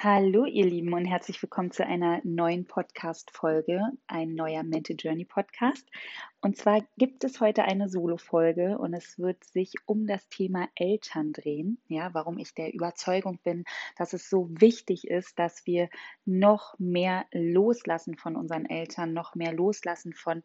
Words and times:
Hallo, 0.00 0.44
ihr 0.44 0.64
Lieben, 0.64 0.92
und 0.92 1.06
herzlich 1.06 1.42
willkommen 1.42 1.72
zu 1.72 1.84
einer 1.84 2.20
neuen 2.22 2.66
Podcast-Folge, 2.66 3.82
ein 4.06 4.36
neuer 4.36 4.62
Mental 4.62 4.94
Journey 4.96 5.24
Podcast. 5.24 5.90
Und 6.40 6.56
zwar 6.56 6.86
gibt 6.98 7.24
es 7.24 7.40
heute 7.40 7.64
eine 7.64 7.88
Solo-Folge 7.88 8.78
und 8.78 8.94
es 8.94 9.18
wird 9.18 9.42
sich 9.42 9.74
um 9.86 10.06
das 10.06 10.28
Thema 10.28 10.68
Eltern 10.76 11.32
drehen. 11.32 11.80
Ja, 11.88 12.14
warum 12.14 12.38
ich 12.38 12.54
der 12.54 12.72
Überzeugung 12.72 13.40
bin, 13.42 13.64
dass 13.96 14.12
es 14.12 14.30
so 14.30 14.48
wichtig 14.60 15.08
ist, 15.08 15.36
dass 15.36 15.66
wir 15.66 15.88
noch 16.24 16.78
mehr 16.78 17.26
loslassen 17.32 18.16
von 18.16 18.36
unseren 18.36 18.66
Eltern, 18.66 19.12
noch 19.12 19.34
mehr 19.34 19.52
loslassen 19.52 20.12
von 20.12 20.44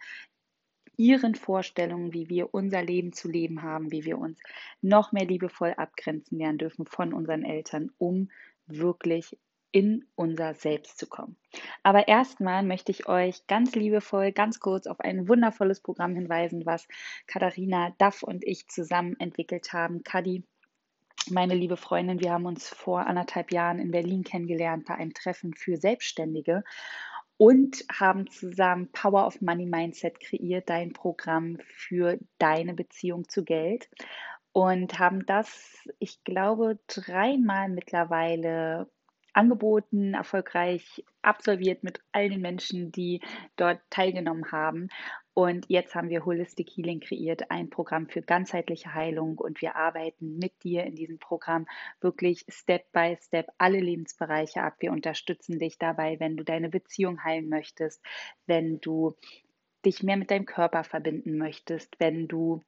ihren 0.97 1.35
Vorstellungen, 1.35 2.11
wie 2.11 2.27
wir 2.27 2.55
unser 2.55 2.81
Leben 2.81 3.13
zu 3.13 3.29
leben 3.29 3.61
haben, 3.61 3.91
wie 3.91 4.03
wir 4.03 4.17
uns 4.17 4.39
noch 4.81 5.11
mehr 5.11 5.25
liebevoll 5.25 5.75
abgrenzen 5.77 6.39
lernen 6.39 6.57
dürfen 6.57 6.87
von 6.87 7.13
unseren 7.13 7.43
Eltern, 7.43 7.91
um 7.99 8.29
wirklich 8.67 9.37
in 9.73 10.05
unser 10.15 10.53
Selbst 10.53 10.99
zu 10.99 11.07
kommen. 11.07 11.35
Aber 11.81 12.07
erstmal 12.07 12.63
möchte 12.63 12.91
ich 12.91 13.09
euch 13.09 13.45
ganz 13.47 13.73
liebevoll, 13.73 14.31
ganz 14.31 14.59
kurz 14.59 14.85
auf 14.85 14.99
ein 14.99 15.27
wundervolles 15.27 15.81
Programm 15.81 16.15
hinweisen, 16.15 16.65
was 16.65 16.87
Katharina 17.25 17.93
Duff 17.97 18.21
und 18.21 18.45
ich 18.45 18.67
zusammen 18.67 19.15
entwickelt 19.19 19.73
haben. 19.73 20.03
Kadi, 20.03 20.43
meine 21.31 21.55
liebe 21.55 21.75
Freundin, 21.75 22.21
wir 22.21 22.31
haben 22.31 22.45
uns 22.45 22.69
vor 22.69 23.07
anderthalb 23.07 23.51
Jahren 23.51 23.79
in 23.79 23.89
Berlin 23.89 24.23
kennengelernt 24.23 24.85
bei 24.85 24.93
einem 24.93 25.13
Treffen 25.13 25.55
für 25.55 25.77
Selbstständige 25.77 26.63
und 27.37 27.83
haben 27.91 28.29
zusammen 28.29 28.91
Power 28.91 29.25
of 29.25 29.41
Money 29.41 29.65
Mindset 29.65 30.19
kreiert, 30.19 30.69
dein 30.69 30.93
Programm 30.93 31.57
für 31.65 32.19
deine 32.37 32.75
Beziehung 32.75 33.27
zu 33.27 33.43
Geld 33.43 33.89
und 34.53 34.99
haben 34.99 35.25
das, 35.25 35.77
ich 35.99 36.23
glaube, 36.23 36.79
dreimal 36.87 37.69
mittlerweile 37.69 38.87
angeboten, 39.33 40.13
erfolgreich 40.13 41.03
absolviert 41.23 41.83
mit 41.83 41.99
all 42.11 42.29
den 42.29 42.41
Menschen, 42.41 42.91
die 42.91 43.19
dort 43.55 43.81
teilgenommen 43.89 44.51
haben. 44.51 44.89
Und 45.33 45.65
jetzt 45.67 45.95
haben 45.95 46.09
wir 46.09 46.25
Holistic 46.25 46.69
Healing 46.69 46.99
kreiert, 46.99 47.49
ein 47.49 47.71
Programm 47.71 48.07
für 48.07 48.21
ganzheitliche 48.21 48.93
Heilung. 48.93 49.39
Und 49.39 49.59
wir 49.61 49.75
arbeiten 49.75 50.37
mit 50.37 50.63
dir 50.63 50.83
in 50.83 50.93
diesem 50.93 51.17
Programm 51.17 51.65
wirklich 51.99 52.45
Step 52.47 52.91
by 52.91 53.17
Step 53.19 53.47
alle 53.57 53.79
Lebensbereiche 53.79 54.61
ab. 54.61 54.75
Wir 54.79 54.91
unterstützen 54.91 55.57
dich 55.57 55.79
dabei, 55.79 56.19
wenn 56.19 56.37
du 56.37 56.43
deine 56.43 56.69
Beziehung 56.69 57.23
heilen 57.23 57.49
möchtest, 57.49 58.03
wenn 58.45 58.79
du 58.79 59.15
dich 59.83 60.03
mehr 60.03 60.17
mit 60.17 60.29
deinem 60.29 60.45
Körper 60.45 60.83
verbinden 60.83 61.39
möchtest, 61.39 61.99
wenn 61.99 62.27
du 62.27 62.61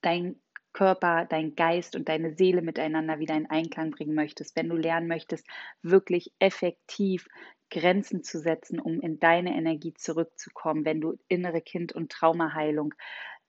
dein 0.00 0.36
Körper, 0.74 1.26
dein 1.30 1.56
Geist 1.56 1.96
und 1.96 2.08
deine 2.10 2.34
Seele 2.36 2.62
miteinander 2.62 3.18
wieder 3.18 3.36
in 3.36 3.48
Einklang 3.50 3.92
bringen 3.92 4.14
möchtest, 4.14 4.56
wenn 4.56 4.68
du 4.68 4.76
lernen 4.76 5.08
möchtest, 5.08 5.46
wirklich 5.82 6.32
effektiv 6.40 7.26
Grenzen 7.70 8.22
zu 8.22 8.38
setzen, 8.38 8.78
um 8.80 9.00
in 9.00 9.18
deine 9.18 9.56
Energie 9.56 9.94
zurückzukommen, 9.94 10.84
wenn 10.84 11.00
du 11.00 11.16
innere 11.28 11.62
Kind- 11.62 11.92
und 11.94 12.12
Traumaheilung 12.12 12.94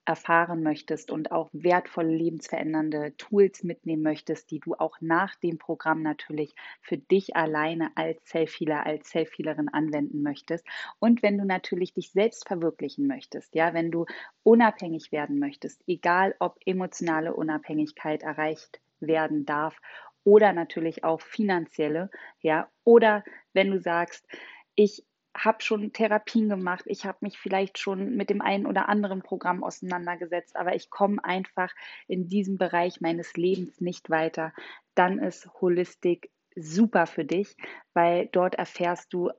erfahren 0.05 0.63
möchtest 0.63 1.11
und 1.11 1.31
auch 1.31 1.49
wertvolle 1.51 2.15
lebensverändernde 2.15 3.15
Tools 3.17 3.63
mitnehmen 3.63 4.03
möchtest, 4.03 4.51
die 4.51 4.59
du 4.59 4.75
auch 4.75 4.97
nach 5.01 5.35
dem 5.35 5.57
Programm 5.57 6.01
natürlich 6.01 6.55
für 6.81 6.97
dich 6.97 7.35
alleine 7.35 7.91
als 7.95 8.23
Self-Healer, 8.25 8.85
als 8.85 9.09
Self-Healerin 9.09 9.69
anwenden 9.69 10.21
möchtest. 10.21 10.65
Und 10.99 11.23
wenn 11.23 11.37
du 11.37 11.45
natürlich 11.45 11.93
dich 11.93 12.11
selbst 12.11 12.47
verwirklichen 12.47 13.07
möchtest, 13.07 13.55
ja, 13.55 13.73
wenn 13.73 13.91
du 13.91 14.05
unabhängig 14.43 15.11
werden 15.11 15.39
möchtest, 15.39 15.83
egal 15.87 16.35
ob 16.39 16.57
emotionale 16.65 17.33
Unabhängigkeit 17.33 18.23
erreicht 18.23 18.79
werden 18.99 19.45
darf 19.45 19.77
oder 20.23 20.53
natürlich 20.53 21.03
auch 21.03 21.21
finanzielle, 21.21 22.09
ja, 22.41 22.69
oder 22.83 23.23
wenn 23.53 23.71
du 23.71 23.79
sagst, 23.79 24.27
ich 24.75 25.05
habe 25.35 25.61
schon 25.61 25.91
Therapien 25.91 26.49
gemacht, 26.49 26.85
ich 26.87 27.05
habe 27.05 27.17
mich 27.21 27.37
vielleicht 27.37 27.77
schon 27.77 28.15
mit 28.15 28.29
dem 28.29 28.41
einen 28.41 28.65
oder 28.65 28.89
anderen 28.89 29.21
Programm 29.21 29.63
auseinandergesetzt, 29.63 30.55
aber 30.55 30.75
ich 30.75 30.89
komme 30.89 31.23
einfach 31.23 31.73
in 32.07 32.27
diesem 32.27 32.57
Bereich 32.57 33.01
meines 33.01 33.33
Lebens 33.33 33.81
nicht 33.81 34.09
weiter, 34.09 34.53
dann 34.95 35.19
ist 35.19 35.49
Holistik 35.61 36.31
super 36.55 37.05
für 37.05 37.25
dich, 37.25 37.55
weil 37.93 38.29
dort 38.31 38.55
erfährst 38.55 39.13
du 39.13 39.29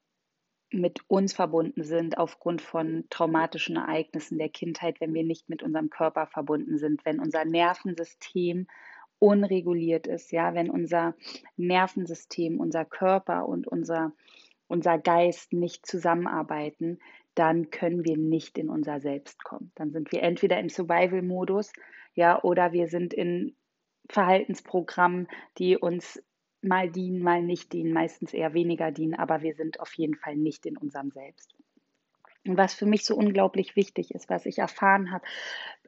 mit 0.72 1.02
uns 1.08 1.34
verbunden 1.34 1.84
sind 1.84 2.18
aufgrund 2.18 2.64
von 2.64 3.06
traumatischen 3.12 3.76
Ereignissen 3.76 4.40
der 4.40 4.50
Kindheit, 4.50 5.00
wenn 5.02 5.14
wir 5.14 5.24
nicht 5.24 5.50
mit 5.50 5.62
unserem 5.62 5.92
Körper 5.92 6.26
verbunden 6.26 6.80
sind, 6.80 7.06
wenn 7.06 7.20
unser 7.20 7.46
Nervensystem 7.46 8.66
unreguliert 9.19 10.07
ist, 10.07 10.31
ja, 10.31 10.53
wenn 10.53 10.69
unser 10.69 11.16
Nervensystem, 11.57 12.59
unser 12.59 12.85
Körper 12.85 13.47
und 13.47 13.68
unser, 13.68 14.13
unser 14.68 14.97
Geist 14.97 15.53
nicht 15.53 15.85
zusammenarbeiten, 15.85 17.00
dann 17.35 17.69
können 17.69 18.06
wir 18.06 18.18
nicht 18.18 18.57
in 18.57 18.69
unser 18.69 19.00
Selbst 19.00 19.44
kommen. 19.44 19.72
Dann 19.75 19.91
sind 19.91 20.12
wir 20.12 20.24
entweder 20.24 20.59
im 20.59 20.69
Survival-Modus, 20.69 21.72
ja, 22.16 22.41
oder 22.44 22.74
wir 22.74 22.88
sind 22.88 23.13
in 23.13 23.56
Verhaltensprogrammen, 24.09 25.28
die 25.57 25.78
uns 25.78 26.22
mal 26.62 26.90
dienen, 26.90 27.22
mal 27.22 27.41
nicht 27.41 27.72
dienen, 27.74 27.94
meistens 27.94 28.34
eher 28.34 28.53
weniger 28.53 28.91
dienen, 28.91 29.13
aber 29.16 29.41
wir 29.41 29.56
sind 29.56 29.80
auf 29.80 29.94
jeden 29.94 30.16
Fall 30.16 30.36
nicht 30.36 30.66
in 30.66 30.78
unserem 30.78 31.12
Selbst. 31.12 31.56
Und 32.46 32.57
was 32.57 32.74
für 32.74 32.86
mich 32.86 33.06
so 33.06 33.16
unglaublich 33.16 33.75
wichtig 33.75 34.12
ist, 34.12 34.30
was 34.30 34.46
ich 34.46 34.57
erfahren 34.57 35.12
habe, 35.12 35.25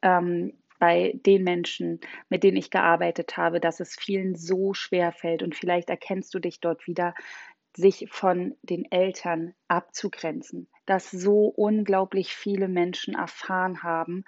ähm, 0.02 0.54
bei 0.82 1.14
den 1.28 1.44
Menschen, 1.44 2.00
mit 2.28 2.44
denen 2.44 2.58
ich 2.58 2.72
gearbeitet 2.72 3.38
habe, 3.38 3.60
dass 3.60 3.80
es 3.80 3.96
vielen 3.96 4.34
so 4.34 4.74
schwer 4.74 5.12
fällt. 5.12 5.44
Und 5.44 5.54
vielleicht 5.54 5.92
erkennst 5.92 6.34
du 6.34 6.40
dich 6.40 6.60
dort 6.60 6.88
wieder, 6.88 7.14
sich 7.78 8.08
von 8.10 8.56
den 8.64 8.92
Eltern 8.92 9.54
abzugrenzen, 9.68 10.68
dass 10.88 11.12
so 11.12 11.46
unglaublich 11.46 12.34
viele 12.34 12.68
Menschen 12.68 13.14
erfahren 13.14 13.84
haben, 13.84 14.26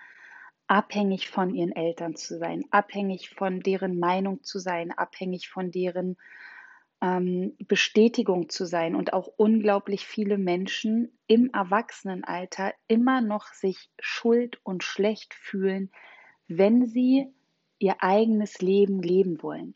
abhängig 0.67 1.27
von 1.27 1.55
ihren 1.55 1.75
Eltern 1.75 2.15
zu 2.15 2.38
sein, 2.38 2.65
abhängig 2.69 3.31
von 3.31 3.61
deren 3.61 3.97
Meinung 3.97 4.44
zu 4.44 4.59
sein, 4.59 4.91
abhängig 4.91 5.49
von 5.49 5.71
deren 5.71 6.17
ähm, 7.01 7.57
Bestätigung 7.67 8.49
zu 8.49 8.65
sein. 8.65 8.94
Und 8.94 9.11
auch 9.11 9.27
unglaublich 9.38 10.06
viele 10.06 10.38
Menschen 10.38 11.17
im 11.25 11.49
Erwachsenenalter 11.51 12.73
immer 12.88 13.21
noch 13.21 13.47
sich 13.47 13.89
schuld 13.99 14.59
und 14.61 14.83
schlecht 14.83 15.33
fühlen, 15.33 15.89
wenn 16.48 16.86
sie 16.86 17.28
ihr 17.80 18.01
eigenes 18.01 18.62
Leben 18.62 19.01
leben 19.01 19.42
wollen. 19.44 19.75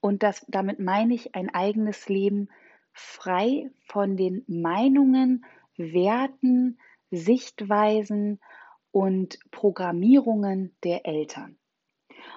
Und 0.00 0.22
das, 0.22 0.44
damit 0.48 0.78
meine 0.78 1.14
ich 1.14 1.34
ein 1.34 1.50
eigenes 1.50 2.08
Leben 2.08 2.48
frei 2.92 3.70
von 3.86 4.16
den 4.16 4.44
Meinungen, 4.46 5.44
Werten, 5.76 6.78
Sichtweisen 7.10 8.40
und 8.90 9.38
Programmierungen 9.50 10.74
der 10.84 11.06
Eltern. 11.06 11.58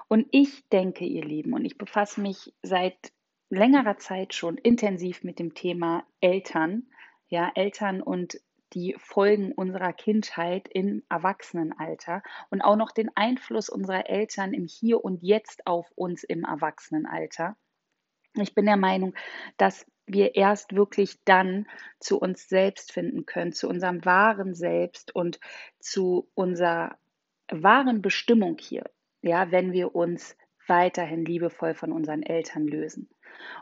Und 0.07 0.27
ich 0.31 0.67
denke, 0.69 1.05
ihr 1.05 1.23
Lieben, 1.23 1.53
und 1.53 1.65
ich 1.65 1.77
befasse 1.77 2.21
mich 2.21 2.53
seit 2.61 3.11
längerer 3.49 3.97
Zeit 3.97 4.33
schon 4.33 4.57
intensiv 4.57 5.23
mit 5.23 5.39
dem 5.39 5.53
Thema 5.53 6.03
Eltern, 6.21 6.87
ja, 7.27 7.51
Eltern 7.55 8.01
und 8.01 8.39
die 8.73 8.95
Folgen 8.97 9.51
unserer 9.51 9.93
Kindheit 9.93 10.67
im 10.67 11.03
Erwachsenenalter 11.09 12.21
und 12.49 12.61
auch 12.61 12.75
noch 12.75 12.91
den 12.91 13.09
Einfluss 13.15 13.69
unserer 13.69 14.09
Eltern 14.09 14.53
im 14.53 14.65
Hier 14.65 15.03
und 15.03 15.21
Jetzt 15.23 15.65
auf 15.65 15.91
uns 15.95 16.23
im 16.23 16.43
Erwachsenenalter. 16.43 17.55
Ich 18.35 18.53
bin 18.53 18.65
der 18.65 18.77
Meinung, 18.77 19.15
dass 19.57 19.85
wir 20.05 20.35
erst 20.35 20.75
wirklich 20.75 21.23
dann 21.23 21.67
zu 21.99 22.19
uns 22.19 22.47
selbst 22.47 22.91
finden 22.91 23.25
können, 23.25 23.53
zu 23.53 23.67
unserem 23.67 24.03
wahren 24.05 24.55
Selbst 24.55 25.13
und 25.15 25.39
zu 25.79 26.29
unserer 26.33 26.97
wahren 27.51 28.01
Bestimmung 28.01 28.57
hier, 28.59 28.83
ja, 29.21 29.51
wenn 29.51 29.71
wir 29.71 29.95
uns 29.95 30.35
weiterhin 30.67 31.25
liebevoll 31.25 31.73
von 31.73 31.91
unseren 31.91 32.23
Eltern 32.23 32.67
lösen. 32.67 33.09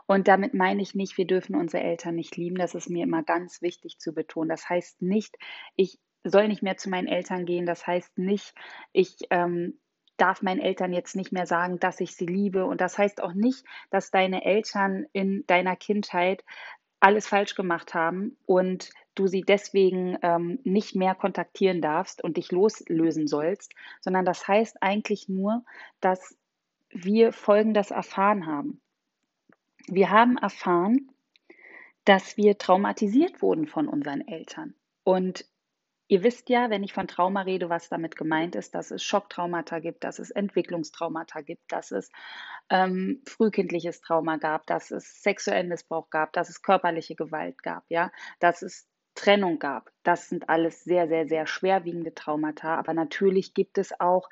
Und 0.06 0.28
damit 0.28 0.54
meine 0.54 0.82
ich 0.82 0.94
nicht, 0.94 1.18
wir 1.18 1.26
dürfen 1.26 1.54
unsere 1.54 1.82
Eltern 1.82 2.14
nicht 2.14 2.36
lieben. 2.36 2.56
Das 2.56 2.74
ist 2.74 2.90
mir 2.90 3.04
immer 3.04 3.22
ganz 3.22 3.62
wichtig 3.62 3.98
zu 3.98 4.12
betonen. 4.12 4.48
Das 4.48 4.68
heißt 4.68 5.02
nicht, 5.02 5.36
ich 5.76 5.98
soll 6.24 6.48
nicht 6.48 6.62
mehr 6.62 6.76
zu 6.76 6.90
meinen 6.90 7.08
Eltern 7.08 7.46
gehen. 7.46 7.66
Das 7.66 7.86
heißt 7.86 8.18
nicht, 8.18 8.54
ich 8.92 9.16
ähm, 9.30 9.78
darf 10.16 10.42
meinen 10.42 10.60
Eltern 10.60 10.92
jetzt 10.92 11.16
nicht 11.16 11.32
mehr 11.32 11.46
sagen, 11.46 11.78
dass 11.78 12.00
ich 12.00 12.14
sie 12.14 12.26
liebe. 12.26 12.64
Und 12.64 12.80
das 12.80 12.98
heißt 12.98 13.22
auch 13.22 13.34
nicht, 13.34 13.64
dass 13.90 14.10
deine 14.10 14.44
Eltern 14.44 15.06
in 15.12 15.44
deiner 15.46 15.76
Kindheit 15.76 16.44
alles 17.00 17.28
falsch 17.28 17.54
gemacht 17.54 17.94
haben 17.94 18.36
und 18.44 18.90
du 19.14 19.26
sie 19.26 19.42
deswegen 19.42 20.18
ähm, 20.22 20.58
nicht 20.64 20.96
mehr 20.96 21.14
kontaktieren 21.14 21.80
darfst 21.80 22.22
und 22.22 22.36
dich 22.36 22.50
loslösen 22.50 23.26
sollst, 23.26 23.72
sondern 24.00 24.24
das 24.24 24.46
heißt 24.46 24.82
eigentlich 24.82 25.28
nur, 25.28 25.64
dass 26.00 26.36
wir 26.90 27.32
Folgendes 27.32 27.90
erfahren 27.90 28.46
haben. 28.46 28.80
Wir 29.86 30.10
haben 30.10 30.36
erfahren, 30.36 31.10
dass 32.04 32.36
wir 32.36 32.58
traumatisiert 32.58 33.42
wurden 33.42 33.66
von 33.66 33.88
unseren 33.88 34.26
Eltern. 34.26 34.74
Und 35.04 35.44
ihr 36.08 36.22
wisst 36.22 36.48
ja, 36.48 36.70
wenn 36.70 36.82
ich 36.82 36.94
von 36.94 37.06
Trauma 37.06 37.42
rede, 37.42 37.68
was 37.68 37.88
damit 37.88 38.16
gemeint 38.16 38.54
ist, 38.56 38.74
dass 38.74 38.90
es 38.90 39.02
Schocktraumata 39.02 39.78
gibt, 39.78 40.04
dass 40.04 40.18
es 40.18 40.30
Entwicklungstraumata 40.30 41.42
gibt, 41.42 41.70
dass 41.70 41.90
es 41.90 42.10
ähm, 42.70 43.22
frühkindliches 43.26 44.00
Trauma 44.00 44.38
gab, 44.38 44.66
dass 44.66 44.90
es 44.90 45.22
sexuellen 45.22 45.68
Missbrauch 45.68 46.08
gab, 46.10 46.32
dass 46.32 46.48
es 46.48 46.62
körperliche 46.62 47.14
Gewalt 47.14 47.62
gab, 47.62 47.84
ja, 47.88 48.10
dass 48.40 48.62
es 48.62 48.88
Trennung 49.14 49.58
gab. 49.58 49.90
Das 50.02 50.28
sind 50.28 50.48
alles 50.48 50.84
sehr, 50.84 51.08
sehr, 51.08 51.26
sehr 51.26 51.46
schwerwiegende 51.46 52.14
Traumata. 52.14 52.76
Aber 52.76 52.94
natürlich 52.94 53.52
gibt 53.52 53.76
es 53.76 53.98
auch 54.00 54.30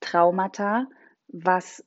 Traumata, 0.00 0.88
was 1.28 1.84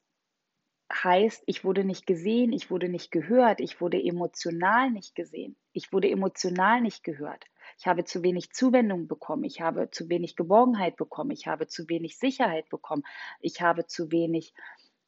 heißt, 0.92 1.44
ich 1.46 1.64
wurde 1.64 1.84
nicht 1.84 2.06
gesehen, 2.06 2.54
ich 2.54 2.72
wurde 2.72 2.90
nicht 2.90 3.12
gehört, 3.12 3.60
ich 3.60 3.82
wurde 3.82 4.02
emotional 4.02 4.90
nicht 4.92 5.16
gesehen, 5.16 5.56
ich 5.74 5.92
wurde 5.92 6.10
emotional 6.10 6.82
nicht 6.82 7.04
gehört. 7.04 7.46
Ich 7.78 7.86
habe 7.88 8.06
zu 8.06 8.24
wenig 8.24 8.52
Zuwendung 8.52 9.08
bekommen, 9.08 9.44
ich 9.44 9.62
habe 9.62 9.92
zu 9.92 10.10
wenig 10.10 10.36
Geborgenheit 10.36 10.96
bekommen, 10.96 11.32
ich 11.32 11.48
habe 11.48 11.68
zu 11.68 11.90
wenig 11.90 12.18
Sicherheit 12.18 12.70
bekommen, 12.70 13.04
ich 13.42 13.62
habe 13.62 13.86
zu 13.86 14.12
wenig 14.12 14.54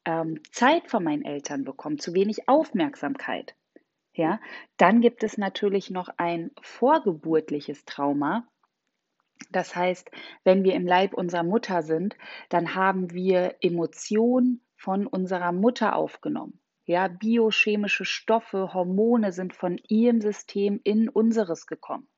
ähm, 0.04 0.40
Zeit 0.52 0.88
von 0.88 1.02
meinen 1.02 1.24
Eltern 1.24 1.64
bekommen, 1.64 1.98
zu 1.98 2.14
wenig 2.14 2.48
Aufmerksamkeit. 2.48 3.54
Ja, 4.12 4.40
dann 4.76 5.00
gibt 5.00 5.22
es 5.22 5.38
natürlich 5.38 5.90
noch 5.90 6.08
ein 6.16 6.50
vorgeburtliches 6.60 7.84
Trauma. 7.84 8.46
Das 9.50 9.74
heißt, 9.74 10.10
wenn 10.44 10.64
wir 10.64 10.74
im 10.74 10.86
Leib 10.86 11.14
unserer 11.14 11.44
Mutter 11.44 11.82
sind, 11.82 12.16
dann 12.50 12.74
haben 12.74 13.12
wir 13.12 13.56
Emotionen, 13.60 14.60
von 14.80 15.06
unserer 15.06 15.52
Mutter 15.52 15.94
aufgenommen. 15.94 16.58
Ja, 16.86 17.06
biochemische 17.06 18.06
Stoffe, 18.06 18.72
Hormone 18.72 19.32
sind 19.32 19.54
von 19.54 19.78
ihrem 19.88 20.22
System 20.22 20.80
in 20.82 21.10
unseres 21.10 21.66
gekommen. 21.66 22.08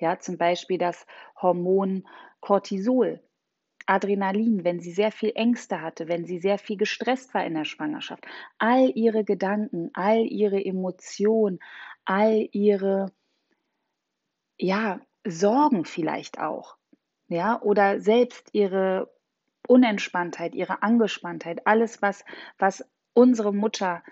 Ja, 0.00 0.18
zum 0.18 0.38
Beispiel 0.38 0.78
das 0.78 1.06
Hormon 1.40 2.08
Cortisol, 2.40 3.22
Adrenalin, 3.86 4.64
wenn 4.64 4.80
sie 4.80 4.92
sehr 4.92 5.12
viel 5.12 5.32
Ängste 5.34 5.82
hatte, 5.82 6.08
wenn 6.08 6.24
sie 6.24 6.38
sehr 6.38 6.58
viel 6.58 6.78
gestresst 6.78 7.34
war 7.34 7.44
in 7.44 7.54
der 7.54 7.66
Schwangerschaft. 7.66 8.24
All 8.58 8.90
ihre 8.94 9.22
Gedanken, 9.22 9.90
all 9.92 10.24
ihre 10.24 10.64
Emotionen, 10.64 11.58
all 12.06 12.48
ihre 12.52 13.12
ja, 14.58 15.00
Sorgen 15.26 15.84
vielleicht 15.84 16.40
auch. 16.40 16.76
Ja, 17.28 17.60
oder 17.60 18.00
selbst 18.00 18.48
ihre 18.52 19.12
Unentspanntheit, 19.66 20.54
ihre 20.54 20.82
Angespanntheit, 20.82 21.66
alles, 21.66 22.02
was, 22.02 22.24
was 22.58 22.84
unsere 23.14 23.52
Mutter 23.52 24.02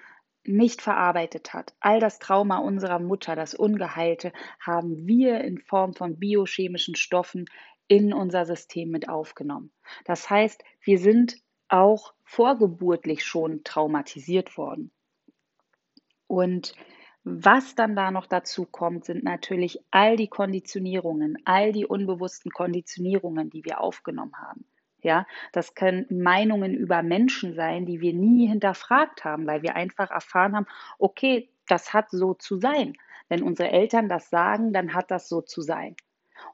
nicht 0.45 0.81
verarbeitet 0.81 1.53
hat. 1.53 1.75
All 1.81 2.01
das 2.01 2.19
Trauma 2.19 2.59
unserer 2.59 2.99
Mutter, 2.99 3.37
das 3.37 3.55
Ungeheilte, 3.55 4.33
haben 4.59 5.07
wir 5.07 5.43
in 5.43 5.59
Form 5.59 5.95
von 5.95 6.19
biochemischen 6.19 6.97
Stoffen 6.97 7.47
in 7.89 8.13
unser 8.13 8.47
System 8.47 8.91
mit 8.91 9.09
aufgenommen. 9.09 9.73
Das 10.05 10.31
heißt, 10.31 10.63
wir 10.83 10.99
sind 10.99 11.37
auch 11.69 12.15
vorgeburtlich 12.25 13.25
schon 13.25 13.65
traumatisiert 13.65 14.57
worden. 14.57 14.93
Und 16.27 16.75
was 17.23 17.75
dann 17.75 17.97
da 17.97 18.11
noch 18.11 18.27
dazu 18.27 18.65
kommt, 18.65 19.05
sind 19.05 19.25
natürlich 19.25 19.81
all 19.91 20.17
die 20.17 20.29
Konditionierungen, 20.29 21.37
all 21.45 21.73
die 21.73 21.85
unbewussten 21.85 22.51
Konditionierungen, 22.51 23.51
die 23.51 23.65
wir 23.65 23.81
aufgenommen 23.81 24.33
haben. 24.41 24.65
Ja, 25.03 25.27
das 25.53 25.75
können 25.75 26.07
Meinungen 26.11 26.75
über 26.75 27.03
Menschen 27.03 27.55
sein, 27.55 27.87
die 27.87 28.01
wir 28.01 28.13
nie 28.13 28.47
hinterfragt 28.47 29.25
haben, 29.25 29.47
weil 29.47 29.63
wir 29.63 29.77
einfach 29.77 30.11
erfahren 30.11 30.55
haben, 30.55 30.67
okay, 30.99 31.51
das 31.67 31.95
hat 31.95 32.11
so 32.11 32.35
zu 32.35 32.57
sein. 32.57 32.95
Wenn 33.29 33.43
unsere 33.43 33.71
Eltern 33.71 34.09
das 34.09 34.29
sagen, 34.29 34.73
dann 34.73 34.95
hat 34.95 35.11
das 35.11 35.29
so 35.29 35.41
zu 35.41 35.63
sein. 35.63 35.97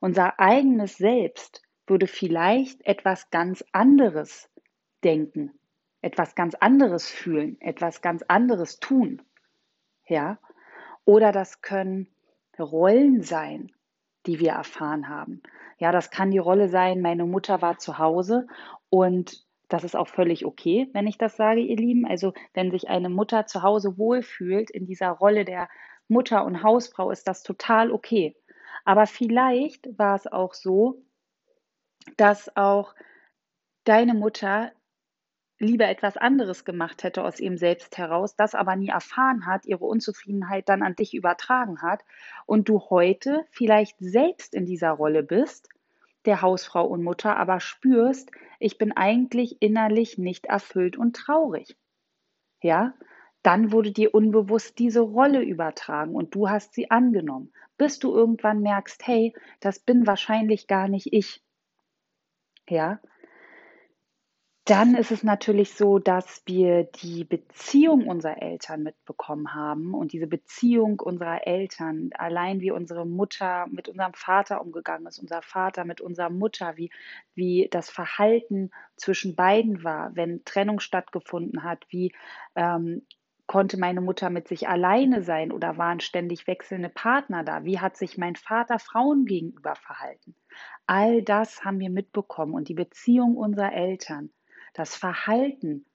Unser 0.00 0.38
eigenes 0.38 0.96
Selbst 0.96 1.62
würde 1.86 2.06
vielleicht 2.06 2.84
etwas 2.86 3.30
ganz 3.30 3.64
anderes 3.72 4.50
denken, 5.04 5.52
etwas 6.02 6.34
ganz 6.34 6.54
anderes 6.54 7.08
fühlen, 7.08 7.60
etwas 7.60 8.02
ganz 8.02 8.22
anderes 8.28 8.78
tun. 8.78 9.22
Ja? 10.06 10.38
Oder 11.04 11.32
das 11.32 11.62
können 11.62 12.08
Rollen 12.58 13.22
sein, 13.22 13.72
die 14.26 14.40
wir 14.40 14.52
erfahren 14.52 15.08
haben. 15.08 15.42
Ja, 15.78 15.92
das 15.92 16.10
kann 16.10 16.30
die 16.30 16.38
Rolle 16.38 16.68
sein, 16.68 17.00
meine 17.00 17.24
Mutter 17.24 17.62
war 17.62 17.78
zu 17.78 17.98
Hause 17.98 18.46
und 18.88 19.44
das 19.68 19.84
ist 19.84 19.96
auch 19.96 20.08
völlig 20.08 20.46
okay, 20.46 20.88
wenn 20.92 21.06
ich 21.06 21.18
das 21.18 21.36
sage, 21.36 21.60
ihr 21.60 21.76
Lieben. 21.76 22.06
Also 22.06 22.32
wenn 22.54 22.70
sich 22.70 22.88
eine 22.88 23.08
Mutter 23.08 23.46
zu 23.46 23.62
Hause 23.62 23.98
wohlfühlt 23.98 24.70
in 24.70 24.86
dieser 24.86 25.10
Rolle 25.10 25.44
der 25.44 25.68
Mutter 26.08 26.44
und 26.44 26.62
Hausfrau, 26.62 27.10
ist 27.10 27.26
das 27.26 27.42
total 27.42 27.90
okay. 27.90 28.36
Aber 28.84 29.06
vielleicht 29.06 29.98
war 29.98 30.14
es 30.14 30.26
auch 30.28 30.54
so, 30.54 31.02
dass 32.16 32.56
auch 32.56 32.94
deine 33.84 34.14
Mutter 34.14 34.70
lieber 35.58 35.88
etwas 35.88 36.16
anderes 36.16 36.64
gemacht 36.64 37.02
hätte 37.02 37.24
aus 37.24 37.40
ihrem 37.40 37.56
Selbst 37.56 37.96
heraus, 37.98 38.36
das 38.36 38.54
aber 38.54 38.76
nie 38.76 38.88
erfahren 38.88 39.46
hat, 39.46 39.66
ihre 39.66 39.84
Unzufriedenheit 39.84 40.68
dann 40.68 40.82
an 40.82 40.96
dich 40.96 41.14
übertragen 41.14 41.82
hat 41.82 42.04
und 42.44 42.68
du 42.68 42.80
heute 42.90 43.46
vielleicht 43.50 43.96
selbst 43.98 44.54
in 44.54 44.66
dieser 44.66 44.90
Rolle 44.90 45.22
bist, 45.22 45.68
der 46.26 46.42
Hausfrau 46.42 46.84
und 46.86 47.02
Mutter, 47.02 47.36
aber 47.36 47.60
spürst, 47.60 48.30
ich 48.58 48.78
bin 48.78 48.92
eigentlich 48.92 49.56
innerlich 49.60 50.18
nicht 50.18 50.46
erfüllt 50.46 50.96
und 50.96 51.16
traurig. 51.16 51.76
Ja, 52.62 52.94
dann 53.42 53.70
wurde 53.70 53.92
dir 53.92 54.12
unbewusst 54.12 54.78
diese 54.78 55.00
Rolle 55.00 55.42
übertragen 55.42 56.14
und 56.14 56.34
du 56.34 56.50
hast 56.50 56.74
sie 56.74 56.90
angenommen, 56.90 57.52
bis 57.78 57.98
du 57.98 58.12
irgendwann 58.12 58.60
merkst, 58.60 59.06
hey, 59.06 59.34
das 59.60 59.78
bin 59.78 60.06
wahrscheinlich 60.06 60.66
gar 60.66 60.88
nicht 60.88 61.12
ich. 61.12 61.42
Ja, 62.68 62.98
dann 64.66 64.96
ist 64.96 65.12
es 65.12 65.22
natürlich 65.22 65.74
so, 65.74 66.00
dass 66.00 66.42
wir 66.44 66.82
die 66.82 67.22
Beziehung 67.22 68.08
unserer 68.08 68.42
Eltern 68.42 68.82
mitbekommen 68.82 69.54
haben 69.54 69.94
und 69.94 70.12
diese 70.12 70.26
Beziehung 70.26 70.98
unserer 70.98 71.46
Eltern, 71.46 72.10
allein 72.14 72.60
wie 72.60 72.72
unsere 72.72 73.06
Mutter 73.06 73.66
mit 73.70 73.88
unserem 73.88 74.12
Vater 74.14 74.60
umgegangen 74.60 75.06
ist, 75.06 75.20
unser 75.20 75.40
Vater 75.42 75.84
mit 75.84 76.00
unserer 76.00 76.30
Mutter, 76.30 76.76
wie, 76.76 76.90
wie 77.36 77.68
das 77.70 77.90
Verhalten 77.90 78.72
zwischen 78.96 79.36
beiden 79.36 79.84
war, 79.84 80.16
wenn 80.16 80.44
Trennung 80.44 80.80
stattgefunden 80.80 81.62
hat, 81.62 81.86
wie 81.90 82.12
ähm, 82.56 83.06
konnte 83.46 83.78
meine 83.78 84.00
Mutter 84.00 84.30
mit 84.30 84.48
sich 84.48 84.68
alleine 84.68 85.22
sein 85.22 85.52
oder 85.52 85.78
waren 85.78 86.00
ständig 86.00 86.48
wechselnde 86.48 86.88
Partner 86.88 87.44
da? 87.44 87.62
Wie 87.64 87.78
hat 87.78 87.96
sich 87.96 88.18
mein 88.18 88.34
Vater 88.34 88.80
Frauen 88.80 89.26
gegenüber 89.26 89.76
verhalten? 89.76 90.34
All 90.88 91.22
das 91.22 91.64
haben 91.64 91.78
wir 91.78 91.90
mitbekommen 91.90 92.54
und 92.54 92.68
die 92.68 92.74
Beziehung 92.74 93.36
unserer 93.36 93.72
Eltern 93.72 94.30
das 94.78 94.94
Verhalten 94.94 95.86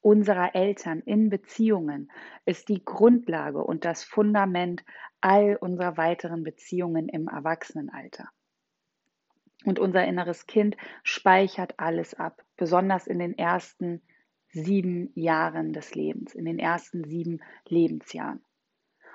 unserer 0.00 0.54
Eltern 0.54 1.00
in 1.00 1.30
Beziehungen 1.30 2.10
ist 2.44 2.68
die 2.68 2.84
Grundlage 2.84 3.64
und 3.64 3.84
das 3.84 4.04
Fundament 4.04 4.84
all 5.20 5.56
unserer 5.56 5.96
weiteren 5.96 6.44
Beziehungen 6.44 7.08
im 7.08 7.28
Erwachsenenalter. 7.28 8.28
Und 9.64 9.78
unser 9.78 10.04
inneres 10.04 10.46
Kind 10.46 10.76
speichert 11.02 11.78
alles 11.78 12.12
ab. 12.14 12.42
besonders 12.56 13.06
in 13.06 13.18
den 13.18 13.36
ersten 13.36 14.02
sieben 14.48 15.10
Jahren 15.14 15.72
des 15.72 15.94
Lebens, 15.94 16.34
in 16.34 16.44
den 16.44 16.58
ersten 16.58 17.04
sieben 17.04 17.40
Lebensjahren. 17.66 18.44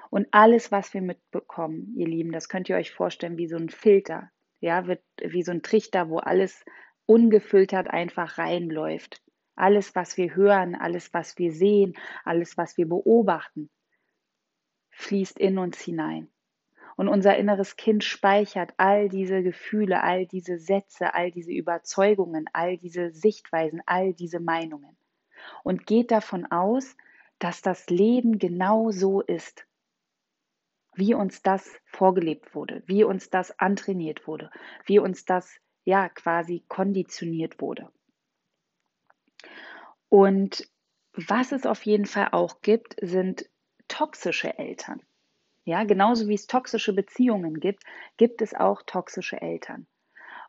Und 0.10 0.28
alles, 0.32 0.72
was 0.72 0.94
wir 0.94 1.02
mitbekommen, 1.02 1.94
ihr 1.96 2.08
Lieben, 2.08 2.32
das 2.32 2.50
könnt 2.50 2.68
ihr 2.68 2.76
euch 2.76 2.92
vorstellen 2.92 3.38
wie 3.38 3.48
so 3.48 3.56
ein 3.56 3.70
Filter, 3.70 4.32
ja, 4.60 4.86
wie 4.88 5.44
so 5.44 5.52
ein 5.52 5.62
Trichter, 5.62 6.10
wo 6.10 6.18
alles 6.18 6.66
ungefiltert 7.10 7.90
einfach 7.90 8.38
reinläuft. 8.38 9.24
Alles, 9.56 9.96
was 9.96 10.16
wir 10.16 10.36
hören, 10.36 10.76
alles, 10.76 11.12
was 11.12 11.40
wir 11.40 11.52
sehen, 11.52 11.98
alles, 12.24 12.56
was 12.56 12.78
wir 12.78 12.88
beobachten, 12.88 13.72
fließt 14.92 15.40
in 15.40 15.58
uns 15.58 15.80
hinein. 15.82 16.30
Und 16.98 17.08
unser 17.08 17.36
inneres 17.36 17.78
Kind 17.78 18.04
speichert 18.04 18.74
all 18.78 19.10
diese 19.10 19.42
Gefühle, 19.42 20.04
all 20.04 20.28
diese 20.28 20.60
Sätze, 20.60 21.16
all 21.16 21.32
diese 21.32 21.52
Überzeugungen, 21.52 22.46
all 22.54 22.78
diese 22.78 23.12
Sichtweisen, 23.12 23.82
all 23.88 24.14
diese 24.14 24.40
Meinungen. 24.40 24.96
Und 25.64 25.88
geht 25.88 26.12
davon 26.12 26.46
aus, 26.46 26.96
dass 27.40 27.64
das 27.64 27.90
Leben 27.90 28.38
genau 28.38 28.92
so 28.92 29.22
ist, 29.22 29.66
wie 30.94 31.16
uns 31.16 31.42
das 31.42 31.68
vorgelebt 31.86 32.54
wurde, 32.54 32.84
wie 32.86 33.04
uns 33.04 33.32
das 33.32 33.58
antrainiert 33.58 34.28
wurde, 34.28 34.52
wie 34.86 35.00
uns 35.00 35.26
das 35.26 35.60
ja 35.84 36.10
quasi 36.10 36.64
konditioniert 36.68 37.62
wurde. 37.62 37.92
Und 40.10 40.68
was 41.14 41.52
es 41.52 41.66
auf 41.66 41.86
jeden 41.86 42.06
Fall 42.06 42.30
auch 42.32 42.62
gibt, 42.62 42.96
sind 43.02 43.50
toxische 43.88 44.58
Eltern. 44.58 45.02
Ja, 45.66 45.84
genauso 45.84 46.28
wie 46.28 46.34
es 46.34 46.48
toxische 46.48 46.94
Beziehungen 46.94 47.60
gibt, 47.60 47.84
gibt 48.18 48.42
es 48.42 48.56
auch 48.56 48.82
toxische 48.84 49.42
Eltern. 49.42 49.88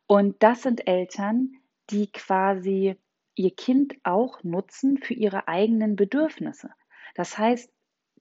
Und 0.07 0.43
das 0.43 0.63
sind 0.63 0.87
Eltern, 0.87 1.57
die 1.91 2.11
quasi 2.11 2.97
ihr 3.35 3.55
Kind 3.55 3.95
auch 4.03 4.43
nutzen 4.43 4.99
für 4.99 5.15
ihre 5.15 5.49
eigenen 5.49 5.97
Bedürfnisse. 5.97 6.71
Das 7.15 7.37
heißt, 7.37 7.71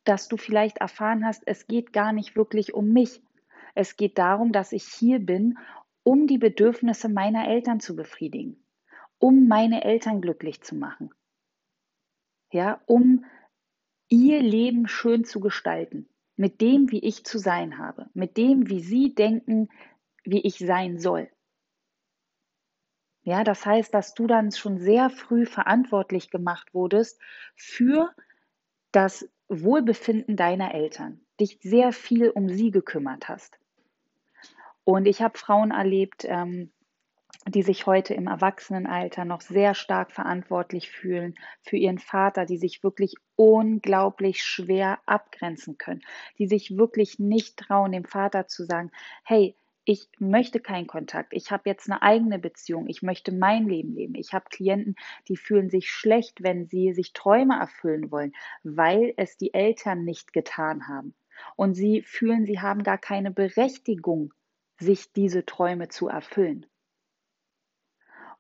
dass 0.04 0.28
du 0.28 0.38
vielleicht 0.38 0.80
erfahren 0.80 1.25
hast, 1.25 1.44
es 1.46 1.68
geht 1.68 1.94
gar 1.94 2.13
nicht 2.13 2.36
wirklich 2.36 2.74
um 2.74 2.89
mich. 2.89 3.22
Es 3.75 3.96
geht 3.96 4.18
darum, 4.18 4.51
dass 4.51 4.72
ich 4.72 4.84
hier 4.84 5.20
bin, 5.20 5.58
um 6.03 6.27
die 6.27 6.38
Bedürfnisse 6.38 7.10
meiner 7.10 7.48
Eltern 7.48 7.79
zu 7.79 7.96
befriedigen, 7.96 8.63
um 9.18 9.48
meine 9.48 9.84
Eltern 9.84 10.22
glücklich 10.22 10.62
zu 10.62 10.75
machen. 10.75 11.12
Ja, 12.51 12.82
um 12.86 13.25
ihr 14.08 14.41
Leben 14.41 14.88
schön 14.88 15.24
zu 15.24 15.39
gestalten 15.39 16.10
mit 16.36 16.62
dem, 16.62 16.89
wie 16.89 17.00
ich 17.00 17.25
zu 17.25 17.38
sein 17.38 17.77
habe, 17.77 18.10
mit 18.13 18.38
dem, 18.38 18.70
wie 18.70 18.79
Sie 18.79 19.13
denken, 19.13 19.70
wie 20.24 20.39
ich 20.41 20.58
sein 20.58 20.98
soll. 20.98 21.29
Ja, 23.24 23.44
das 23.44 23.65
heißt, 23.65 23.94
dass 23.94 24.13
du 24.13 24.25
dann 24.25 24.51
schon 24.51 24.77
sehr 24.79 25.10
früh 25.10 25.46
verantwortlich 25.46 26.32
gemacht 26.32 26.74
wurdest 26.74 27.22
für 27.56 28.15
das 28.91 29.29
Wohlbefinden 29.50 30.38
deiner 30.38 30.74
Eltern, 30.74 31.20
dich 31.39 31.60
sehr 31.62 31.91
viel 31.91 32.29
um 32.29 32.50
sie 32.50 32.72
gekümmert 32.72 33.27
hast. 33.27 33.59
Und 34.89 35.05
ich 35.05 35.22
habe 35.22 35.38
Frauen 35.38 35.69
erlebt, 35.69 36.25
ähm, 36.27 36.72
die 37.48 37.62
sich 37.62 37.86
heute 37.86 38.15
im 38.15 38.25
Erwachsenenalter 38.25 39.24
noch 39.24 39.41
sehr 39.41 39.75
stark 39.75 40.12
verantwortlich 40.12 40.89
fühlen 40.89 41.36
für 41.62 41.77
ihren 41.77 42.00
Vater, 42.00 42.48
die 42.48 42.58
sich 42.58 42.81
wirklich 42.81 43.13
unglaublich 43.36 44.41
schwer 44.41 44.98
abgrenzen 45.05 45.77
können, 45.77 46.01
die 46.39 46.48
sich 46.48 46.75
wirklich 46.75 47.19
nicht 47.19 47.58
trauen, 47.58 47.91
dem 47.91 48.03
Vater 48.03 48.48
zu 48.48 48.65
sagen, 48.65 48.89
hey, 49.24 49.55
ich 49.86 50.10
möchte 50.17 50.60
keinen 50.60 50.88
Kontakt, 50.88 51.34
ich 51.34 51.51
habe 51.51 51.69
jetzt 51.69 51.88
eine 51.88 52.01
eigene 52.01 52.39
Beziehung, 52.39 52.88
ich 52.88 53.03
möchte 53.03 53.31
mein 53.31 53.67
Leben 53.67 53.93
leben. 53.93 54.15
Ich 54.15 54.34
habe 54.34 54.46
Klienten, 54.50 54.96
die 55.27 55.38
fühlen 55.38 55.69
sich 55.69 55.91
schlecht, 55.91 56.41
wenn 56.41 56.65
sie 56.65 56.93
sich 56.93 57.13
Träume 57.13 57.60
erfüllen 57.60 58.10
wollen, 58.10 58.34
weil 58.63 59.13
es 59.17 59.38
die 59.38 59.53
Eltern 59.53 60.03
nicht 60.03 60.34
getan 60.34 60.88
haben. 60.88 61.13
Und 61.55 61.75
sie 61.75 62.01
fühlen, 62.01 62.48
sie 62.48 62.60
haben 62.60 62.81
gar 62.81 62.98
keine 62.98 63.29
Berechtigung, 63.29 64.34
sich 64.79 65.12
diese 65.13 65.45
Träume 65.45 65.89
zu 65.89 66.07
erfüllen. 66.07 66.65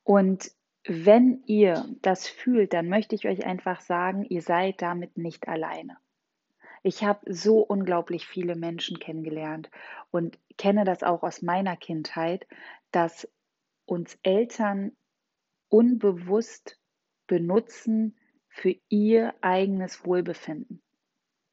Und 0.03 0.51
wenn 0.85 1.43
ihr 1.45 1.85
das 2.01 2.27
fühlt, 2.27 2.73
dann 2.73 2.87
möchte 2.87 3.15
ich 3.15 3.27
euch 3.27 3.45
einfach 3.45 3.81
sagen, 3.81 4.23
ihr 4.23 4.41
seid 4.41 4.81
damit 4.81 5.17
nicht 5.17 5.47
alleine. 5.47 5.97
Ich 6.81 7.03
habe 7.03 7.31
so 7.31 7.59
unglaublich 7.59 8.25
viele 8.25 8.55
Menschen 8.55 8.99
kennengelernt 8.99 9.69
und 10.11 10.39
kenne 10.57 10.85
das 10.85 11.03
auch 11.03 11.23
aus 11.23 11.41
meiner 11.41 11.75
Kindheit, 11.75 12.47
dass 12.91 13.29
uns 13.85 14.17
Eltern 14.23 14.93
unbewusst 15.67 16.79
benutzen 17.27 18.17
für 18.47 18.75
ihr 18.87 19.35
eigenes 19.41 20.05
Wohlbefinden 20.05 20.81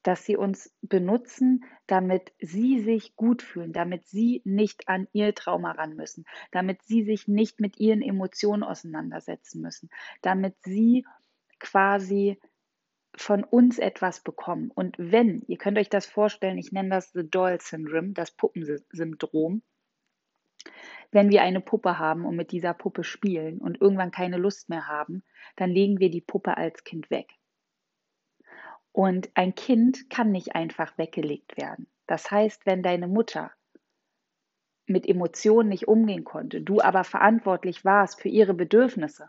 dass 0.07 0.25
sie 0.25 0.37
uns 0.37 0.73
benutzen, 0.83 1.65
damit 1.89 2.33
sie 2.39 2.81
sich 2.81 3.17
gut 3.17 3.43
fühlen, 3.43 3.73
damit 3.73 4.07
sie 4.07 4.41
nicht 4.45 4.89
an 4.89 5.09
ihr 5.13 5.35
Trauma 5.35 5.73
ran 5.73 5.97
müssen, 5.97 6.25
damit 6.53 6.83
sie 6.85 7.03
sich 7.03 7.27
nicht 7.27 7.61
mit 7.61 7.81
ihren 7.81 8.03
Emotionen 8.03 8.63
auseinandersetzen 8.63 9.61
müssen, 9.61 9.91
damit 10.23 10.55
sie 10.63 11.05
quasi 11.59 12.39
von 13.17 13.43
uns 13.43 13.79
etwas 13.79 14.21
bekommen. 14.23 14.71
Und 14.73 14.95
wenn, 14.99 15.43
ihr 15.49 15.59
könnt 15.59 15.79
euch 15.79 15.89
das 15.89 16.07
vorstellen, 16.07 16.59
ich 16.59 16.71
nenne 16.71 16.91
das 16.91 17.11
The 17.13 17.29
Doll 17.29 17.61
Syndrome, 17.61 18.13
das 18.13 18.31
Puppensyndrom, 18.31 19.63
wenn 21.11 21.31
wir 21.31 21.43
eine 21.43 21.61
Puppe 21.61 21.99
haben 21.99 22.25
und 22.27 22.37
mit 22.37 22.53
dieser 22.53 22.75
Puppe 22.75 23.03
spielen 23.03 23.59
und 23.59 23.81
irgendwann 23.81 24.13
keine 24.13 24.37
Lust 24.37 24.69
mehr 24.69 24.87
haben, 24.87 25.25
dann 25.57 25.71
legen 25.71 25.99
wir 25.99 26.11
die 26.11 26.21
Puppe 26.21 26.57
als 26.57 26.85
Kind 26.85 27.11
weg. 27.11 27.33
Und 28.97 29.29
ein 29.35 29.55
Kind 29.55 30.09
kann 30.09 30.33
nicht 30.33 30.55
einfach 30.55 30.97
weggelegt 30.97 31.59
werden. 31.59 31.87
Das 32.07 32.31
heißt, 32.31 32.65
wenn 32.65 32.83
deine 32.83 33.09
Mutter 33.09 33.53
mit 34.87 35.07
Emotionen 35.07 35.69
nicht 35.69 35.87
umgehen 35.87 36.25
konnte, 36.25 36.63
du 36.63 36.81
aber 36.81 37.05
verantwortlich 37.05 37.85
warst 37.85 38.23
für 38.23 38.31
ihre 38.31 38.55
Bedürfnisse, 38.55 39.29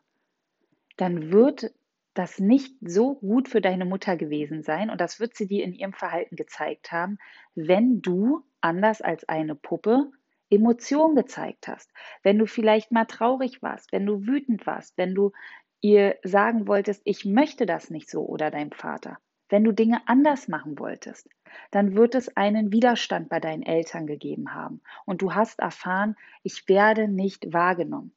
dann 0.96 1.34
wird 1.34 1.74
das 2.14 2.40
nicht 2.40 2.78
so 2.80 3.16
gut 3.16 3.50
für 3.50 3.60
deine 3.60 3.84
Mutter 3.84 4.16
gewesen 4.16 4.64
sein 4.64 4.90
und 4.90 5.02
das 5.02 5.20
wird 5.20 5.36
sie 5.36 5.48
dir 5.48 5.66
in 5.66 5.74
ihrem 5.74 5.92
Verhalten 5.92 6.38
gezeigt 6.38 6.94
haben, 6.94 7.18
wenn 7.54 8.02
du, 8.02 8.46
anders 8.62 9.02
als 9.02 9.28
eine 9.28 9.54
Puppe, 9.54 10.14
Emotionen 10.50 11.18
gezeigt 11.18 11.68
hast. 11.68 11.92
Wenn 12.24 12.40
du 12.40 12.46
vielleicht 12.46 12.94
mal 12.94 13.04
traurig 13.04 13.62
warst, 13.62 13.92
wenn 13.92 14.06
du 14.06 14.26
wütend 14.26 14.66
warst, 14.66 14.98
wenn 14.98 15.14
du 15.14 15.34
ihr 15.82 16.16
sagen 16.24 16.70
wolltest, 16.70 17.02
ich 17.04 17.26
möchte 17.26 17.66
das 17.66 17.90
nicht 17.90 18.10
so 18.10 18.26
oder 18.26 18.50
deinem 18.50 18.72
Vater. 18.72 19.20
Wenn 19.50 19.64
du 19.64 19.72
Dinge 19.72 20.02
anders 20.08 20.48
machen 20.48 20.78
wolltest, 20.80 21.30
dann 21.72 21.96
wird 21.96 22.16
es 22.16 22.36
einen 22.36 22.72
Widerstand 22.72 23.30
bei 23.30 23.40
deinen 23.40 23.64
Eltern 23.64 24.08
gegeben 24.08 24.54
haben 24.54 24.82
und 25.06 25.22
du 25.22 25.34
hast 25.34 25.60
erfahren, 25.60 26.16
ich 26.44 26.68
werde 26.68 27.08
nicht 27.08 27.54
wahrgenommen. 27.54 28.14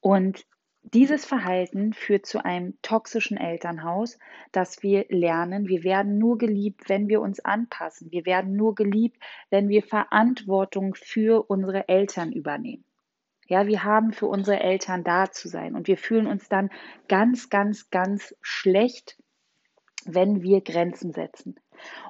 Und 0.00 0.46
dieses 0.82 1.26
Verhalten 1.26 1.92
führt 1.92 2.24
zu 2.24 2.44
einem 2.44 2.80
toxischen 2.82 3.36
Elternhaus, 3.36 4.18
dass 4.52 4.82
wir 4.82 5.04
lernen, 5.08 5.68
wir 5.68 5.84
werden 5.84 6.18
nur 6.18 6.38
geliebt, 6.38 6.88
wenn 6.88 7.08
wir 7.08 7.20
uns 7.20 7.40
anpassen. 7.40 8.10
Wir 8.10 8.24
werden 8.24 8.56
nur 8.56 8.74
geliebt, 8.74 9.22
wenn 9.50 9.68
wir 9.68 9.82
Verantwortung 9.82 10.94
für 10.94 11.50
unsere 11.50 11.88
Eltern 11.88 12.32
übernehmen. 12.32 12.84
Ja, 13.48 13.66
wir 13.66 13.84
haben 13.84 14.12
für 14.12 14.26
unsere 14.26 14.60
Eltern 14.60 15.04
da 15.04 15.30
zu 15.30 15.48
sein 15.48 15.74
und 15.74 15.88
wir 15.88 15.98
fühlen 15.98 16.26
uns 16.26 16.48
dann 16.48 16.70
ganz, 17.08 17.50
ganz, 17.50 17.90
ganz 17.90 18.34
schlecht, 18.40 19.18
wenn 20.08 20.42
wir 20.42 20.62
Grenzen 20.62 21.12
setzen. 21.12 21.60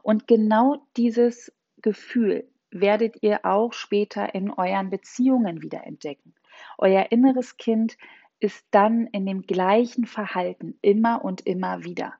Und 0.03 0.27
genau 0.27 0.87
dieses 0.97 1.53
Gefühl 1.83 2.49
werdet 2.71 3.23
ihr 3.23 3.45
auch 3.45 3.73
später 3.73 4.35
in 4.35 4.51
euren 4.51 4.91
Beziehungen 4.91 5.63
wieder 5.63 5.85
entdecken. 5.85 6.35
Euer 6.79 7.11
inneres 7.11 7.57
Kind 7.57 7.97
ist 8.41 8.65
dann 8.71 9.07
in 9.09 9.27
dem 9.27 9.43
gleichen 9.43 10.07
Verhalten 10.07 10.79
immer 10.81 11.25
und 11.25 11.47
immer 11.47 11.83
wieder. 11.83 12.15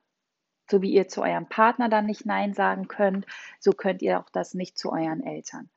So 0.69 0.81
wie 0.81 0.91
ihr 0.91 1.07
zu 1.07 1.21
eurem 1.21 1.47
Partner 1.47 1.89
dann 1.89 2.05
nicht 2.05 2.25
Nein 2.25 2.53
sagen 2.53 2.87
könnt, 2.87 3.25
so 3.59 3.71
könnt 3.71 4.01
ihr 4.01 4.19
auch 4.19 4.29
das 4.29 4.53
nicht 4.53 4.77
zu 4.77 4.91
euren 4.91 5.23
Eltern. 5.23 5.69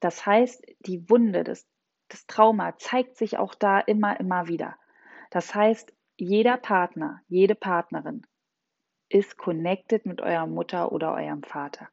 Das 0.00 0.24
heißt, 0.24 0.64
die 0.80 1.08
Wunde, 1.10 1.44
das, 1.44 1.66
das 2.08 2.26
Trauma 2.26 2.76
zeigt 2.78 3.16
sich 3.16 3.38
auch 3.38 3.54
da 3.54 3.80
immer, 3.80 4.18
immer 4.18 4.48
wieder. 4.48 4.76
Das 5.30 5.54
heißt, 5.54 5.92
jeder 6.16 6.56
Partner, 6.56 7.20
jede 7.28 7.54
Partnerin 7.54 8.26
ist 9.12 9.36
connected 9.36 10.06
mit 10.06 10.22
eurer 10.22 10.46
Mutter 10.46 10.90
oder 10.90 11.12
eurem 11.12 11.42
Vater. 11.42 11.88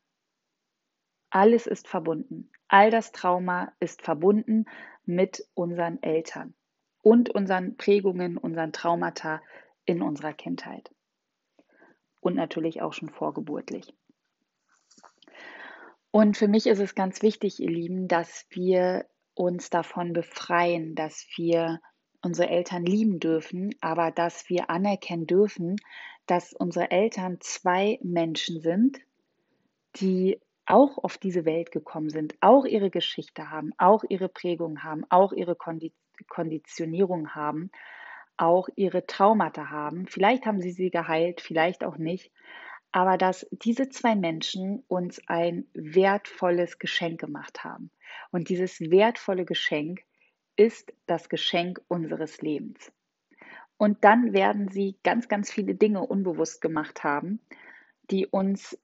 Alles 1.29 1.67
ist 1.67 1.87
verbunden. 1.87 2.49
All 2.69 2.91
das 2.91 3.11
Trauma 3.11 3.73
ist 3.79 4.01
verbunden 4.01 4.65
mit 5.05 5.45
unseren 5.53 6.01
Eltern 6.01 6.53
und 7.01 7.29
unseren 7.29 7.75
Prägungen, 7.75 8.37
unseren 8.37 8.71
Traumata 8.71 9.41
in 9.85 10.01
unserer 10.01 10.33
Kindheit. 10.33 10.89
Und 12.21 12.35
natürlich 12.35 12.81
auch 12.81 12.93
schon 12.93 13.09
vorgeburtlich. 13.09 13.93
Und 16.11 16.37
für 16.37 16.47
mich 16.47 16.67
ist 16.67 16.79
es 16.79 16.95
ganz 16.95 17.21
wichtig, 17.21 17.59
ihr 17.59 17.69
Lieben, 17.69 18.07
dass 18.07 18.45
wir 18.49 19.05
uns 19.33 19.69
davon 19.69 20.13
befreien, 20.13 20.95
dass 20.95 21.27
wir 21.35 21.79
unsere 22.21 22.49
Eltern 22.49 22.85
lieben 22.85 23.19
dürfen, 23.19 23.75
aber 23.81 24.11
dass 24.11 24.49
wir 24.49 24.69
anerkennen 24.69 25.27
dürfen, 25.27 25.77
dass 26.29 26.53
unsere 26.53 26.91
Eltern 26.91 27.37
zwei 27.39 27.97
Menschen 28.03 28.61
sind, 28.61 28.99
die 29.95 30.39
auch 30.67 31.03
auf 31.03 31.17
diese 31.17 31.43
Welt 31.43 31.71
gekommen 31.71 32.11
sind, 32.11 32.35
auch 32.39 32.65
ihre 32.65 32.91
Geschichte 32.91 33.49
haben, 33.49 33.71
auch 33.79 34.03
ihre 34.07 34.29
Prägung 34.29 34.83
haben, 34.83 35.03
auch 35.09 35.33
ihre 35.33 35.57
Konditionierung 36.27 37.33
haben, 37.33 37.71
auch 38.37 38.69
ihre 38.75 39.07
Traumata 39.07 39.71
haben. 39.71 40.05
Vielleicht 40.05 40.45
haben 40.45 40.61
sie 40.61 40.71
sie 40.71 40.91
geheilt, 40.91 41.41
vielleicht 41.41 41.83
auch 41.83 41.97
nicht. 41.97 42.31
Aber 42.91 43.17
dass 43.17 43.47
diese 43.51 43.89
zwei 43.89 44.15
Menschen 44.15 44.83
uns 44.87 45.19
ein 45.27 45.65
wertvolles 45.73 46.77
Geschenk 46.77 47.19
gemacht 47.19 47.63
haben. 47.63 47.89
Und 48.31 48.49
dieses 48.49 48.79
wertvolle 48.79 49.45
Geschenk 49.45 50.01
ist 50.55 50.93
das 51.07 51.27
Geschenk 51.27 51.81
unseres 51.87 52.41
Lebens. 52.43 52.91
Und 53.79 54.03
dann 54.03 54.33
werden 54.33 54.67
sie 54.67 54.97
ganz, 55.03 55.29
ganz 55.29 55.49
viele 55.49 55.73
Dinge 55.73 56.05
unbewusst 56.05 56.59
gemacht 56.59 57.05
haben, 57.05 57.39
die 58.11 58.27
uns 58.27 58.77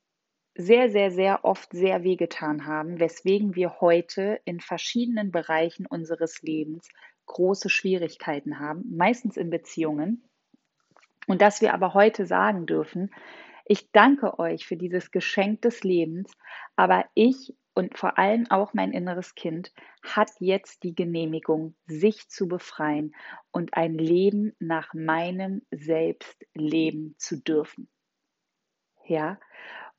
sehr, 0.56 0.90
sehr, 0.90 1.12
sehr 1.12 1.44
oft 1.44 1.74
sehr 1.74 2.06
wehgetan 2.06 2.66
haben, 2.66 2.98
weswegen 2.98 3.56
wir 3.56 3.82
heute 3.82 4.40
in 4.46 4.62
verschiedenen 4.62 5.32
Bereichen 5.32 5.86
unseres 5.86 6.42
Lebens 6.44 6.88
große 7.26 7.70
Schwierigkeiten 7.70 8.58
haben, 8.58 8.86
meistens 8.96 9.36
in 9.36 9.50
Beziehungen. 9.50 10.24
Und 11.28 11.42
dass 11.42 11.60
wir 11.60 11.74
aber 11.74 11.94
heute 11.94 12.26
sagen 12.26 12.66
dürfen, 12.66 13.12
ich 13.66 13.92
danke 13.92 14.40
euch 14.40 14.66
für 14.66 14.78
dieses 14.78 15.12
Geschenk 15.12 15.62
des 15.64 15.84
Lebens, 15.84 16.32
aber 16.78 17.04
ich 17.16 17.54
und 17.76 17.98
vor 17.98 18.18
allem 18.18 18.50
auch 18.50 18.74
mein 18.74 18.94
inneres 18.94 19.36
Kind 19.36 19.74
hat 20.02 20.32
jetzt 20.40 20.84
die 20.84 20.96
Genehmigung, 20.96 21.76
sich 21.86 22.30
zu 22.30 22.48
befreien 22.48 23.14
und 23.52 23.76
ein 23.76 23.94
Leben 23.94 24.54
nach 24.60 24.94
meinem 24.94 25.62
Selbst 25.72 26.46
leben 26.54 27.16
zu 27.18 27.42
dürfen. 27.42 27.90
Ja, 29.06 29.40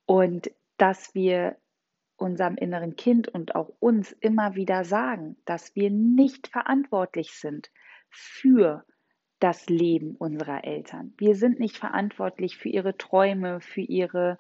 und 0.07 0.51
dass 0.79 1.15
wir 1.15 1.59
unserem 2.17 2.57
inneren 2.57 2.97
Kind 2.97 3.29
und 3.29 3.55
auch 3.55 3.69
uns 3.79 4.11
immer 4.13 4.55
wieder 4.55 4.85
sagen, 4.85 5.37
dass 5.45 5.77
wir 5.77 5.91
nicht 5.91 6.49
verantwortlich 6.49 7.33
sind 7.33 7.71
für 8.09 8.87
das 9.39 9.69
Leben 9.69 10.17
unserer 10.17 10.65
Eltern. 10.65 11.13
Wir 11.19 11.35
sind 11.35 11.61
nicht 11.61 11.77
verantwortlich 11.77 12.57
für 12.57 12.71
ihre 12.71 12.97
Träume, 12.97 13.61
für 13.61 13.83
ihre 13.83 14.39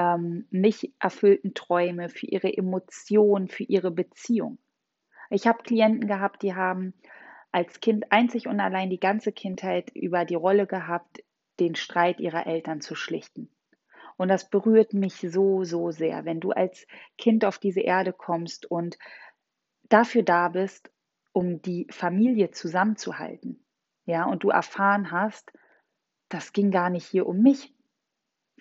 ähm, 0.00 0.46
nicht 0.50 0.94
erfüllten 0.98 1.52
Träume, 1.52 2.08
für 2.08 2.26
ihre 2.26 2.56
Emotionen, 2.56 3.48
für 3.48 3.64
ihre 3.64 3.90
Beziehung. 3.90 4.56
Ich 5.28 5.46
habe 5.46 5.62
Klienten 5.62 6.08
gehabt, 6.08 6.42
die 6.42 6.54
haben 6.54 6.94
als 7.52 7.80
Kind 7.80 8.10
einzig 8.10 8.46
und 8.48 8.60
allein 8.60 8.88
die 8.88 8.98
ganze 8.98 9.30
Kindheit 9.30 9.90
über 9.94 10.24
die 10.24 10.36
Rolle 10.36 10.66
gehabt, 10.66 11.22
den 11.58 11.74
Streit 11.74 12.18
ihrer 12.18 12.46
Eltern 12.46 12.80
zu 12.80 12.94
schlichten. 12.94 13.50
Und 14.16 14.28
das 14.28 14.48
berührt 14.48 14.94
mich 14.94 15.16
so, 15.16 15.64
so 15.64 15.90
sehr, 15.90 16.24
wenn 16.24 16.40
du 16.40 16.50
als 16.50 16.86
Kind 17.18 17.44
auf 17.44 17.58
diese 17.58 17.80
Erde 17.80 18.14
kommst 18.14 18.70
und 18.70 18.98
dafür 19.90 20.22
da 20.22 20.48
bist, 20.48 20.90
um 21.32 21.60
die 21.60 21.86
Familie 21.90 22.52
zusammenzuhalten. 22.52 23.62
Ja, 24.06 24.24
und 24.24 24.44
du 24.44 24.48
erfahren 24.48 25.10
hast, 25.10 25.52
das 26.30 26.54
ging 26.54 26.70
gar 26.70 26.88
nicht 26.88 27.06
hier 27.06 27.26
um 27.26 27.42
mich, 27.42 27.74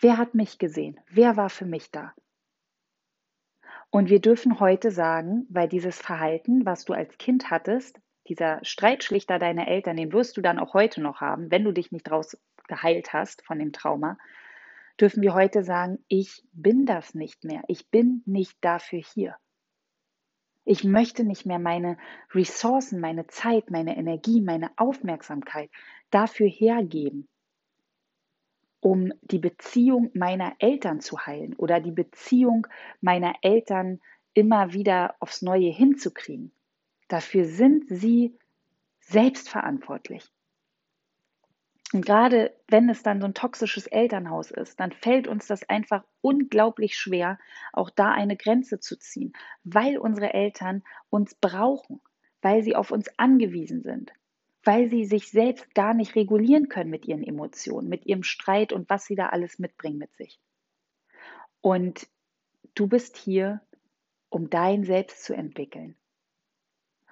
Wer 0.02 0.18
hat 0.18 0.34
mich 0.34 0.60
gesehen? 0.60 0.98
Wer 1.10 1.36
war 1.36 1.50
für 1.50 1.66
mich 1.66 1.92
da? 1.92 2.14
Und 3.90 4.10
wir 4.10 4.22
dürfen 4.22 4.62
heute 4.62 4.92
sagen, 4.92 5.46
weil 5.50 5.68
dieses 5.68 6.00
Verhalten, 6.00 6.66
was 6.66 6.86
du 6.86 6.94
als 6.94 7.18
Kind 7.18 7.52
hattest, 7.52 8.00
dieser 8.30 8.64
Streitschlichter 8.64 9.40
deiner 9.40 9.68
Eltern, 9.68 9.98
den 9.98 10.14
wirst 10.14 10.38
du 10.38 10.42
dann 10.42 10.58
auch 10.58 10.74
heute 10.74 11.02
noch 11.02 11.20
haben, 11.20 11.52
wenn 11.52 11.66
du 11.66 11.74
dich 11.74 11.92
nicht 11.92 12.10
raus 12.10 12.38
geheilt 12.68 13.12
hast 13.12 13.46
von 13.46 13.60
dem 13.60 13.74
Trauma, 13.74 14.18
dürfen 15.02 15.22
wir 15.22 15.34
heute 15.34 15.64
sagen, 15.64 15.98
ich 16.08 16.44
bin 16.54 16.86
das 16.86 17.14
nicht 17.14 17.44
mehr. 17.44 17.64
Ich 17.68 17.90
bin 17.90 18.22
nicht 18.26 18.58
dafür 18.62 19.00
hier. 19.00 19.36
Ich 20.64 20.86
möchte 20.86 21.26
nicht 21.26 21.46
mehr 21.46 21.60
meine 21.60 21.98
Ressourcen, 22.32 23.02
meine 23.02 23.28
Zeit, 23.28 23.70
meine 23.70 23.98
Energie, 23.98 24.40
meine 24.40 24.72
Aufmerksamkeit 24.78 25.70
dafür 26.10 26.48
hergeben 26.48 27.28
um 28.82 29.12
die 29.22 29.40
Beziehung 29.40 30.12
meiner 30.14 30.56
Eltern 30.60 31.02
zu 31.02 31.26
heilen 31.26 31.56
oder 31.56 31.80
die 31.80 31.92
Beziehung 31.92 32.68
meiner 33.02 33.34
Eltern 33.42 34.00
immer 34.34 34.74
wieder 34.74 35.16
aufs 35.20 35.42
Neue 35.42 35.72
hinzukriegen. 35.72 36.52
Dafür 37.08 37.46
sind 37.46 37.88
sie 37.90 38.38
selbstverantwortlich. 39.02 40.30
Und 41.92 42.06
gerade 42.06 42.56
wenn 42.68 42.88
es 42.88 43.02
dann 43.02 43.20
so 43.20 43.26
ein 43.26 43.34
toxisches 43.34 43.88
Elternhaus 43.88 44.52
ist, 44.52 44.80
dann 44.80 44.92
fällt 44.92 45.28
uns 45.28 45.48
das 45.48 45.68
einfach 45.68 46.04
unglaublich 46.22 46.96
schwer, 46.96 47.40
auch 47.74 47.90
da 47.90 48.12
eine 48.12 48.38
Grenze 48.38 48.80
zu 48.80 48.98
ziehen, 49.00 49.34
weil 49.64 49.98
unsere 49.98 50.34
Eltern 50.34 50.84
uns 51.10 51.34
brauchen, 51.34 52.00
weil 52.42 52.62
sie 52.62 52.76
auf 52.76 52.92
uns 52.92 53.10
angewiesen 53.18 53.82
sind 53.82 54.14
weil 54.64 54.90
sie 54.90 55.06
sich 55.06 55.30
selbst 55.30 55.74
gar 55.74 55.94
nicht 55.94 56.16
regulieren 56.16 56.70
können 56.70 56.90
mit 56.90 57.06
ihren 57.06 57.24
Emotionen, 57.24 57.90
mit 57.90 58.06
ihrem 58.06 58.24
Streit 58.24 58.74
und 58.74 58.90
was 58.90 59.06
sie 59.06 59.16
da 59.16 59.28
alles 59.28 59.60
mitbringen 59.60 59.98
mit 59.98 60.14
sich. 60.16 60.40
Und 61.62 62.08
du 62.76 62.88
bist 62.88 63.18
hier, 63.18 63.62
um 64.30 64.50
dein 64.50 64.84
Selbst 64.84 65.24
zu 65.24 65.34
entwickeln. 65.34 65.96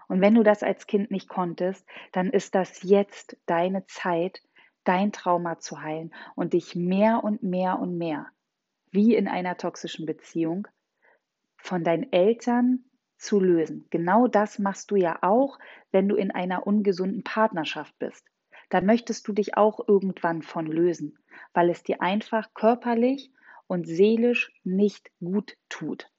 Und 0.08 0.22
wenn 0.22 0.36
du 0.36 0.44
das 0.44 0.64
als 0.64 0.88
Kind 0.88 1.12
nicht 1.12 1.28
konntest, 1.28 1.86
dann 2.12 2.30
ist 2.30 2.56
das 2.56 2.84
jetzt 2.84 3.38
deine 3.46 3.86
Zeit, 3.88 4.42
dein 4.84 5.12
Trauma 5.12 5.60
zu 5.60 5.82
heilen 5.82 6.14
und 6.36 6.54
dich 6.54 6.76
mehr 6.76 7.24
und 7.24 7.44
mehr 7.44 7.80
und 7.80 7.98
mehr, 7.98 8.28
wie 8.92 9.16
in 9.16 9.28
einer 9.28 9.58
toxischen 9.58 10.06
Beziehung, 10.06 10.68
von 11.58 11.84
deinen 11.84 12.12
Eltern 12.14 12.86
zu 13.18 13.40
lösen. 13.40 13.86
Genau 13.90 14.28
das 14.28 14.60
machst 14.60 14.92
du 14.92 14.96
ja 14.96 15.20
auch, 15.22 15.60
wenn 15.92 16.08
du 16.08 16.16
in 16.16 16.32
einer 16.32 16.68
ungesunden 16.68 17.24
Partnerschaft 17.24 17.98
bist. 18.00 18.26
Da 18.70 18.82
möchtest 18.82 19.28
du 19.28 19.34
dich 19.34 19.56
auch 19.58 19.88
irgendwann 19.88 20.42
von 20.42 20.66
lösen, 20.66 21.18
weil 21.54 21.70
es 21.70 21.84
dir 21.84 22.02
einfach 22.02 22.54
körperlich 22.54 23.32
und 23.68 23.88
seelisch 23.88 24.52
nicht 24.64 25.12
gut 25.20 25.58
tut. 25.70 26.12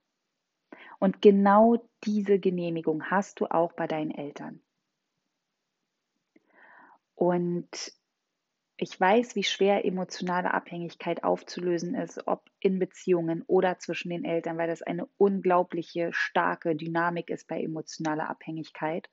Und 0.98 1.22
genau 1.22 1.88
diese 2.04 2.38
Genehmigung 2.38 3.04
hast 3.04 3.40
du 3.40 3.46
auch 3.46 3.72
bei 3.72 3.86
deinen 3.86 4.10
Eltern. 4.10 4.60
Und 7.14 7.92
ich 8.80 8.98
weiß, 8.98 9.34
wie 9.34 9.42
schwer 9.42 9.84
emotionale 9.84 10.54
Abhängigkeit 10.54 11.24
aufzulösen 11.24 11.96
ist, 11.96 12.28
ob 12.28 12.48
in 12.60 12.78
Beziehungen 12.78 13.42
oder 13.48 13.78
zwischen 13.80 14.10
den 14.10 14.24
Eltern, 14.24 14.56
weil 14.56 14.68
das 14.68 14.82
eine 14.82 15.08
unglaubliche 15.16 16.12
starke 16.12 16.76
Dynamik 16.76 17.28
ist 17.28 17.48
bei 17.48 17.60
emotionaler 17.60 18.30
Abhängigkeit. 18.30 19.10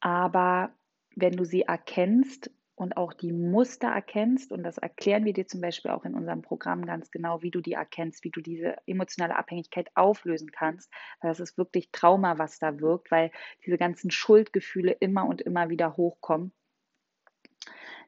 Aber 0.00 0.74
wenn 1.14 1.36
du 1.36 1.44
sie 1.44 1.62
erkennst 1.62 2.50
und 2.74 2.96
auch 2.96 3.12
die 3.12 3.32
Muster 3.32 3.88
erkennst, 3.88 4.50
und 4.50 4.64
das 4.64 4.76
erklären 4.76 5.24
wir 5.24 5.34
dir 5.34 5.46
zum 5.46 5.60
Beispiel 5.60 5.92
auch 5.92 6.04
in 6.04 6.16
unserem 6.16 6.42
Programm 6.42 6.84
ganz 6.84 7.12
genau, 7.12 7.42
wie 7.42 7.52
du 7.52 7.60
die 7.60 7.74
erkennst, 7.74 8.24
wie 8.24 8.30
du 8.30 8.40
diese 8.40 8.74
emotionale 8.86 9.36
Abhängigkeit 9.36 9.88
auflösen 9.94 10.50
kannst, 10.50 10.92
weil 11.20 11.30
das 11.30 11.38
ist 11.38 11.58
wirklich 11.58 11.92
Trauma, 11.92 12.38
was 12.38 12.58
da 12.58 12.80
wirkt, 12.80 13.12
weil 13.12 13.30
diese 13.64 13.78
ganzen 13.78 14.10
Schuldgefühle 14.10 14.90
immer 14.90 15.26
und 15.26 15.40
immer 15.42 15.68
wieder 15.68 15.96
hochkommen 15.96 16.52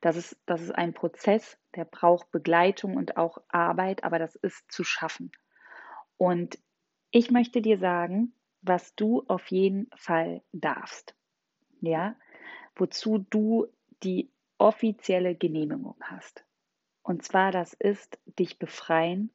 das 0.05 0.17
ist, 0.17 0.37
das 0.45 0.61
ist 0.61 0.73
ein 0.73 0.93
Prozess, 0.93 1.57
der 1.75 1.87
braucht 1.87 2.31
Begleitung 2.31 2.97
und 2.97 3.17
auch 3.17 3.39
Arbeit, 3.49 4.05
aber 4.05 4.19
das 4.19 4.35
ist 4.37 4.71
zu 4.71 4.85
schaffen. 4.85 5.33
Und 6.19 6.59
ich 7.11 7.31
möchte 7.31 7.63
dir 7.63 7.79
sagen, 7.79 8.35
was 8.61 8.95
du 8.97 9.25
auf 9.29 9.47
jeden 9.47 9.89
Fall 9.97 10.43
darfst. 10.53 11.15
Ja, 11.81 12.17
wozu 12.77 13.25
du 13.31 13.67
die 14.03 14.31
offizielle 14.59 15.35
Genehmigung 15.35 15.97
hast. 16.03 16.45
Und 17.03 17.23
zwar, 17.23 17.51
das 17.51 17.73
ist 17.73 18.19
dich 18.39 18.59
befreien 18.59 19.31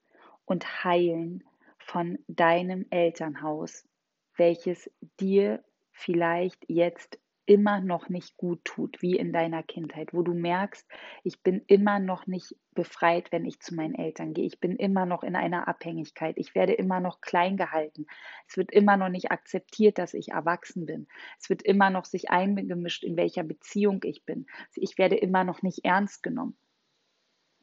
und 0.45 0.83
heilen 0.83 1.43
von 1.79 2.19
deinem 2.27 2.85
Elternhaus, 2.91 3.87
welches 4.35 4.91
dir 5.19 5.63
vielleicht 5.91 6.63
jetzt 6.67 7.19
immer 7.49 7.81
noch 7.81 8.09
nicht 8.09 8.37
gut 8.37 8.63
tut, 8.63 9.01
wie 9.01 9.15
in 9.17 9.33
deiner 9.33 9.63
Kindheit, 9.63 10.13
wo 10.13 10.21
du 10.21 10.35
merkst, 10.35 10.87
ich 11.23 11.41
bin 11.41 11.63
immer 11.65 11.97
noch 11.97 12.27
nicht 12.27 12.55
befreit, 12.75 13.31
wenn 13.31 13.43
ich 13.43 13.59
zu 13.59 13.73
meinen 13.73 13.95
Eltern 13.95 14.35
gehe. 14.35 14.45
Ich 14.45 14.59
bin 14.59 14.75
immer 14.75 15.07
noch 15.07 15.23
in 15.23 15.35
einer 15.35 15.67
Abhängigkeit. 15.67 16.37
Ich 16.37 16.53
werde 16.53 16.73
immer 16.73 16.99
noch 16.99 17.21
klein 17.21 17.57
gehalten. 17.57 18.05
Es 18.47 18.55
wird 18.55 18.71
immer 18.71 18.97
noch 18.97 19.09
nicht 19.09 19.31
akzeptiert, 19.31 19.97
dass 19.97 20.13
ich 20.13 20.29
erwachsen 20.29 20.85
bin. 20.85 21.07
Es 21.39 21.49
wird 21.49 21.63
immer 21.63 21.89
noch 21.89 22.05
sich 22.05 22.29
eingemischt, 22.29 23.03
in 23.03 23.17
welcher 23.17 23.43
Beziehung 23.43 24.01
ich 24.03 24.25
bin. 24.25 24.45
Ich 24.75 24.99
werde 24.99 25.15
immer 25.15 25.43
noch 25.43 25.63
nicht 25.63 25.83
ernst 25.83 26.21
genommen. 26.21 26.55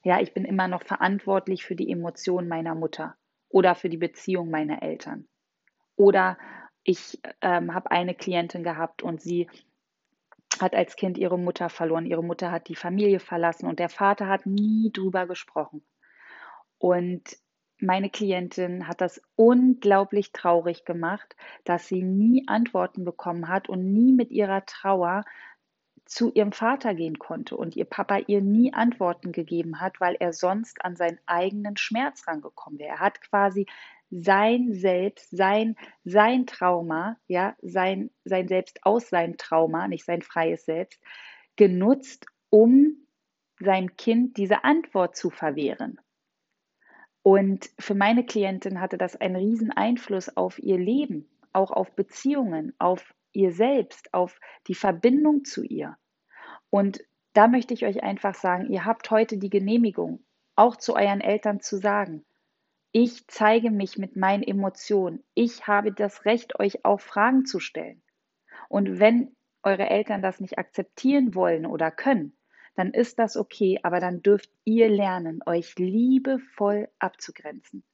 Ja, 0.02 0.20
ich 0.20 0.34
bin 0.34 0.44
immer 0.44 0.66
noch 0.66 0.82
verantwortlich 0.82 1.64
für 1.64 1.76
die 1.76 1.92
Emotionen 1.92 2.48
meiner 2.48 2.74
Mutter 2.74 3.14
oder 3.48 3.76
für 3.76 3.88
die 3.88 3.98
Beziehung 3.98 4.50
meiner 4.50 4.82
Eltern. 4.82 5.28
Oder 5.94 6.38
ich 6.82 7.20
ähm, 7.40 7.74
habe 7.74 7.90
eine 7.90 8.14
Klientin 8.14 8.62
gehabt 8.62 9.02
und 9.02 9.20
sie 9.20 9.48
hat 10.62 10.74
als 10.74 10.96
Kind 10.96 11.18
ihre 11.18 11.38
Mutter 11.38 11.68
verloren. 11.68 12.06
Ihre 12.06 12.24
Mutter 12.24 12.50
hat 12.50 12.68
die 12.68 12.76
Familie 12.76 13.20
verlassen 13.20 13.66
und 13.66 13.78
der 13.78 13.88
Vater 13.88 14.28
hat 14.28 14.46
nie 14.46 14.90
drüber 14.92 15.26
gesprochen. 15.26 15.84
Und 16.78 17.38
meine 17.78 18.08
Klientin 18.10 18.88
hat 18.88 19.00
das 19.00 19.20
unglaublich 19.34 20.32
traurig 20.32 20.84
gemacht, 20.84 21.36
dass 21.64 21.88
sie 21.88 22.02
nie 22.02 22.44
Antworten 22.48 23.04
bekommen 23.04 23.48
hat 23.48 23.68
und 23.68 23.92
nie 23.92 24.12
mit 24.12 24.30
ihrer 24.30 24.64
Trauer 24.64 25.24
zu 26.06 26.32
ihrem 26.32 26.52
Vater 26.52 26.94
gehen 26.94 27.18
konnte 27.18 27.56
und 27.56 27.74
ihr 27.76 27.84
Papa 27.84 28.18
ihr 28.18 28.40
nie 28.40 28.72
Antworten 28.72 29.32
gegeben 29.32 29.80
hat, 29.80 30.00
weil 30.00 30.14
er 30.14 30.32
sonst 30.32 30.84
an 30.84 30.96
seinen 30.96 31.18
eigenen 31.26 31.76
Schmerz 31.76 32.26
rangekommen 32.28 32.78
wäre. 32.78 32.90
Er 32.90 33.00
hat 33.00 33.20
quasi 33.20 33.66
sein 34.10 34.72
Selbst, 34.72 35.30
sein, 35.30 35.76
sein 36.04 36.46
Trauma, 36.46 37.16
ja, 37.26 37.56
sein, 37.62 38.10
sein 38.24 38.48
Selbst 38.48 38.80
aus 38.84 39.08
seinem 39.08 39.36
Trauma, 39.36 39.88
nicht 39.88 40.04
sein 40.04 40.22
freies 40.22 40.64
Selbst, 40.64 41.00
genutzt, 41.56 42.26
um 42.50 43.06
seinem 43.58 43.96
Kind 43.96 44.36
diese 44.36 44.64
Antwort 44.64 45.16
zu 45.16 45.30
verwehren. 45.30 46.00
Und 47.22 47.70
für 47.78 47.94
meine 47.94 48.24
Klientin 48.24 48.80
hatte 48.80 48.98
das 48.98 49.16
einen 49.16 49.36
riesen 49.36 49.72
Einfluss 49.72 50.36
auf 50.36 50.58
ihr 50.60 50.78
Leben, 50.78 51.28
auch 51.52 51.72
auf 51.72 51.90
Beziehungen, 51.96 52.72
auf 52.78 53.14
ihr 53.32 53.52
selbst, 53.52 54.14
auf 54.14 54.38
die 54.68 54.74
Verbindung 54.74 55.44
zu 55.44 55.64
ihr. 55.64 55.96
Und 56.70 57.00
da 57.32 57.48
möchte 57.48 57.74
ich 57.74 57.84
euch 57.84 58.02
einfach 58.02 58.34
sagen, 58.34 58.70
ihr 58.70 58.84
habt 58.84 59.10
heute 59.10 59.38
die 59.38 59.50
Genehmigung, 59.50 60.24
auch 60.54 60.76
zu 60.76 60.94
euren 60.94 61.20
Eltern 61.20 61.60
zu 61.60 61.76
sagen, 61.78 62.24
ich 62.98 63.26
zeige 63.26 63.70
mich 63.70 63.98
mit 63.98 64.16
meinen 64.16 64.42
Emotionen. 64.42 65.22
Ich 65.34 65.66
habe 65.66 65.92
das 65.92 66.24
Recht, 66.24 66.58
euch 66.58 66.82
auch 66.86 66.98
Fragen 66.98 67.44
zu 67.44 67.60
stellen. 67.60 68.00
Und 68.70 68.98
wenn 68.98 69.36
eure 69.62 69.90
Eltern 69.90 70.22
das 70.22 70.40
nicht 70.40 70.56
akzeptieren 70.56 71.34
wollen 71.34 71.66
oder 71.66 71.90
können, 71.90 72.38
dann 72.74 72.94
ist 72.94 73.18
das 73.18 73.36
okay, 73.36 73.78
aber 73.82 74.00
dann 74.00 74.22
dürft 74.22 74.50
ihr 74.64 74.88
lernen, 74.88 75.40
euch 75.44 75.74
liebevoll 75.78 76.88
abzugrenzen. 76.98 77.84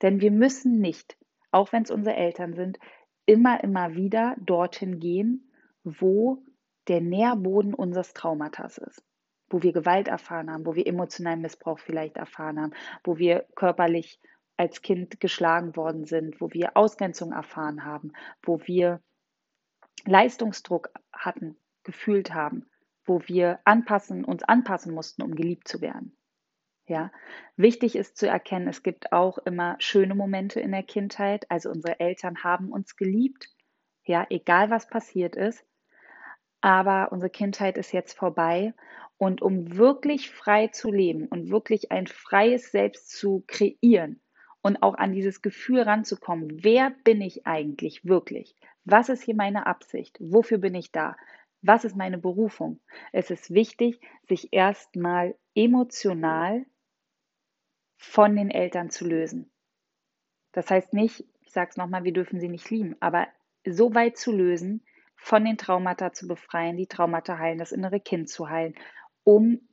Denn 0.00 0.22
wir 0.22 0.30
müssen 0.30 0.80
nicht, 0.80 1.18
auch 1.50 1.70
wenn 1.72 1.82
es 1.82 1.90
unsere 1.90 2.16
Eltern 2.16 2.54
sind, 2.54 2.78
immer, 3.26 3.62
immer 3.62 3.96
wieder 3.96 4.34
dorthin 4.38 4.98
gehen, 4.98 5.52
wo 5.84 6.42
der 6.88 7.02
Nährboden 7.02 7.74
unseres 7.74 8.14
Traumatas 8.14 8.78
ist. 8.78 9.04
Wo 9.50 9.62
wir 9.62 9.74
Gewalt 9.74 10.08
erfahren 10.08 10.50
haben, 10.50 10.64
wo 10.64 10.74
wir 10.74 10.86
emotionalen 10.86 11.42
Missbrauch 11.42 11.78
vielleicht 11.78 12.16
erfahren 12.16 12.58
haben, 12.58 12.72
wo 13.04 13.18
wir 13.18 13.44
körperlich 13.54 14.18
als 14.58 14.82
Kind 14.82 15.20
geschlagen 15.20 15.76
worden 15.76 16.04
sind, 16.04 16.40
wo 16.40 16.50
wir 16.52 16.76
Ausgrenzung 16.76 17.32
erfahren 17.32 17.84
haben, 17.84 18.12
wo 18.42 18.60
wir 18.66 19.00
Leistungsdruck 20.04 20.90
hatten, 21.12 21.56
gefühlt 21.84 22.34
haben, 22.34 22.68
wo 23.04 23.22
wir 23.26 23.60
anpassen, 23.64 24.24
uns 24.24 24.42
anpassen 24.42 24.92
mussten, 24.92 25.22
um 25.22 25.34
geliebt 25.34 25.68
zu 25.68 25.80
werden. 25.80 26.16
Ja, 26.86 27.12
wichtig 27.56 27.96
ist 27.96 28.16
zu 28.16 28.26
erkennen, 28.26 28.66
es 28.66 28.82
gibt 28.82 29.12
auch 29.12 29.38
immer 29.38 29.76
schöne 29.78 30.14
Momente 30.14 30.60
in 30.60 30.72
der 30.72 30.82
Kindheit. 30.82 31.48
Also 31.50 31.70
unsere 31.70 32.00
Eltern 32.00 32.42
haben 32.42 32.72
uns 32.72 32.96
geliebt, 32.96 33.48
ja, 34.04 34.26
egal 34.30 34.70
was 34.70 34.88
passiert 34.88 35.36
ist. 35.36 35.64
Aber 36.60 37.12
unsere 37.12 37.30
Kindheit 37.30 37.78
ist 37.78 37.92
jetzt 37.92 38.14
vorbei 38.14 38.74
und 39.18 39.42
um 39.42 39.76
wirklich 39.76 40.30
frei 40.30 40.68
zu 40.68 40.90
leben 40.90 41.28
und 41.28 41.50
wirklich 41.50 41.92
ein 41.92 42.06
freies 42.06 42.72
Selbst 42.72 43.10
zu 43.10 43.44
kreieren 43.46 44.20
und 44.62 44.82
auch 44.82 44.94
an 44.94 45.12
dieses 45.12 45.42
Gefühl 45.42 45.82
ranzukommen, 45.82 46.64
wer 46.64 46.90
bin 47.04 47.20
ich 47.20 47.46
eigentlich 47.46 48.04
wirklich? 48.04 48.56
Was 48.84 49.08
ist 49.08 49.22
hier 49.22 49.34
meine 49.34 49.66
Absicht? 49.66 50.16
Wofür 50.20 50.58
bin 50.58 50.74
ich 50.74 50.92
da? 50.92 51.16
Was 51.62 51.84
ist 51.84 51.96
meine 51.96 52.18
Berufung? 52.18 52.80
Es 53.12 53.30
ist 53.30 53.52
wichtig, 53.52 54.00
sich 54.28 54.52
erstmal 54.52 55.36
emotional 55.54 56.64
von 57.96 58.36
den 58.36 58.50
Eltern 58.50 58.90
zu 58.90 59.06
lösen. 59.06 59.50
Das 60.52 60.70
heißt 60.70 60.94
nicht, 60.94 61.24
ich 61.40 61.52
sage 61.52 61.70
es 61.70 61.76
nochmal, 61.76 62.04
wir 62.04 62.12
dürfen 62.12 62.40
sie 62.40 62.48
nicht 62.48 62.70
lieben, 62.70 62.96
aber 63.00 63.28
so 63.64 63.94
weit 63.94 64.16
zu 64.16 64.32
lösen, 64.32 64.84
von 65.16 65.44
den 65.44 65.58
Traumata 65.58 66.12
zu 66.12 66.28
befreien, 66.28 66.76
die 66.76 66.86
Traumata 66.86 67.38
heilen, 67.38 67.58
das 67.58 67.72
innere 67.72 68.00
Kind 68.00 68.28
zu 68.28 68.48
heilen, 68.48 68.74
um 69.24 69.67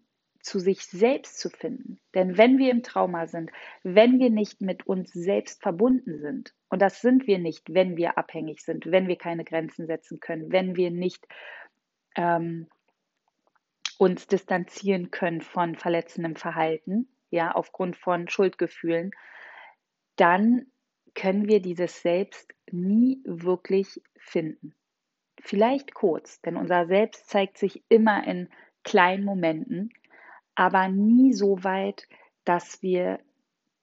zu 0.45 0.59
sich 0.59 0.85
selbst 0.85 1.39
zu 1.39 1.49
finden. 1.49 1.99
Denn 2.13 2.37
wenn 2.37 2.59
wir 2.59 2.69
im 2.69 2.83
Trauma 2.83 3.25
sind, 3.25 3.49
wenn 3.81 4.19
wir 4.19 4.29
nicht 4.29 4.61
mit 4.61 4.85
uns 4.85 5.11
selbst 5.11 5.63
verbunden 5.63 6.19
sind, 6.19 6.53
und 6.69 6.83
das 6.83 7.01
sind 7.01 7.25
wir 7.25 7.39
nicht, 7.39 7.73
wenn 7.73 7.97
wir 7.97 8.17
abhängig 8.19 8.61
sind, 8.61 8.85
wenn 8.91 9.07
wir 9.07 9.17
keine 9.17 9.43
Grenzen 9.43 9.87
setzen 9.87 10.19
können, 10.19 10.51
wenn 10.51 10.75
wir 10.75 10.91
nicht 10.91 11.25
ähm, 12.15 12.67
uns 13.97 14.27
distanzieren 14.27 15.09
können 15.09 15.41
von 15.41 15.75
verletzendem 15.75 16.35
Verhalten, 16.35 17.07
ja, 17.31 17.51
aufgrund 17.51 17.97
von 17.97 18.29
Schuldgefühlen, 18.29 19.11
dann 20.15 20.67
können 21.15 21.47
wir 21.47 21.59
dieses 21.59 22.03
Selbst 22.03 22.53
nie 22.71 23.19
wirklich 23.25 23.99
finden. 24.15 24.75
Vielleicht 25.41 25.95
kurz, 25.95 26.39
denn 26.41 26.55
unser 26.55 26.85
Selbst 26.85 27.29
zeigt 27.29 27.57
sich 27.57 27.83
immer 27.89 28.27
in 28.27 28.49
kleinen 28.83 29.25
Momenten, 29.25 29.89
aber 30.55 30.87
nie 30.87 31.33
so 31.33 31.63
weit, 31.63 32.07
dass 32.43 32.81
wir 32.81 33.19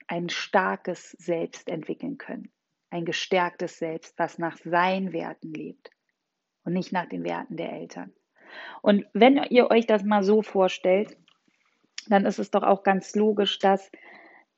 ein 0.06 0.28
starkes 0.28 1.12
Selbst 1.12 1.68
entwickeln 1.68 2.18
können. 2.18 2.50
Ein 2.90 3.04
gestärktes 3.04 3.78
Selbst, 3.78 4.18
was 4.18 4.38
nach 4.38 4.56
seinen 4.58 5.12
Werten 5.12 5.52
lebt 5.52 5.90
und 6.64 6.74
nicht 6.74 6.92
nach 6.92 7.06
den 7.06 7.24
Werten 7.24 7.56
der 7.56 7.72
Eltern. 7.72 8.12
Und 8.82 9.06
wenn 9.12 9.42
ihr 9.50 9.70
euch 9.70 9.86
das 9.86 10.04
mal 10.04 10.22
so 10.22 10.42
vorstellt, 10.42 11.16
dann 12.08 12.26
ist 12.26 12.38
es 12.38 12.50
doch 12.50 12.62
auch 12.62 12.82
ganz 12.82 13.14
logisch, 13.14 13.58
dass 13.58 13.90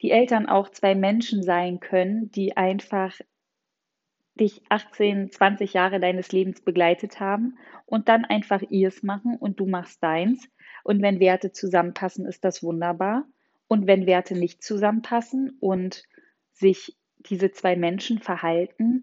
die 0.03 0.11
Eltern 0.11 0.47
auch 0.47 0.71
zwei 0.71 0.95
Menschen 0.95 1.43
sein 1.43 1.81
können, 1.81 2.31
die 2.31 2.57
einfach 2.57 3.17
dich 4.35 4.63
18, 4.69 5.31
20 5.31 5.75
Jahre 5.75 6.01
deines 6.01 6.33
Lebens 6.33 6.61
begleitet 6.61 7.21
haben 7.21 7.57
und 7.87 8.09
dann 8.09 8.25
einfach 8.25 8.63
ihrs 8.69 9.03
machen 9.03 9.37
und 9.37 9.61
du 9.61 9.67
machst 9.67 10.03
deins. 10.03 10.49
Und 10.85 11.03
wenn 11.03 11.19
Werte 11.19 11.51
zusammenpassen, 11.51 12.27
ist 12.27 12.45
das 12.45 12.63
wunderbar. 12.63 13.27
Und 13.67 13.89
wenn 13.89 14.07
Werte 14.07 14.35
nicht 14.39 14.63
zusammenpassen 14.63 15.57
und 15.59 16.05
sich 16.53 16.97
diese 17.19 17.51
zwei 17.51 17.75
Menschen 17.75 18.21
verhalten, 18.21 19.03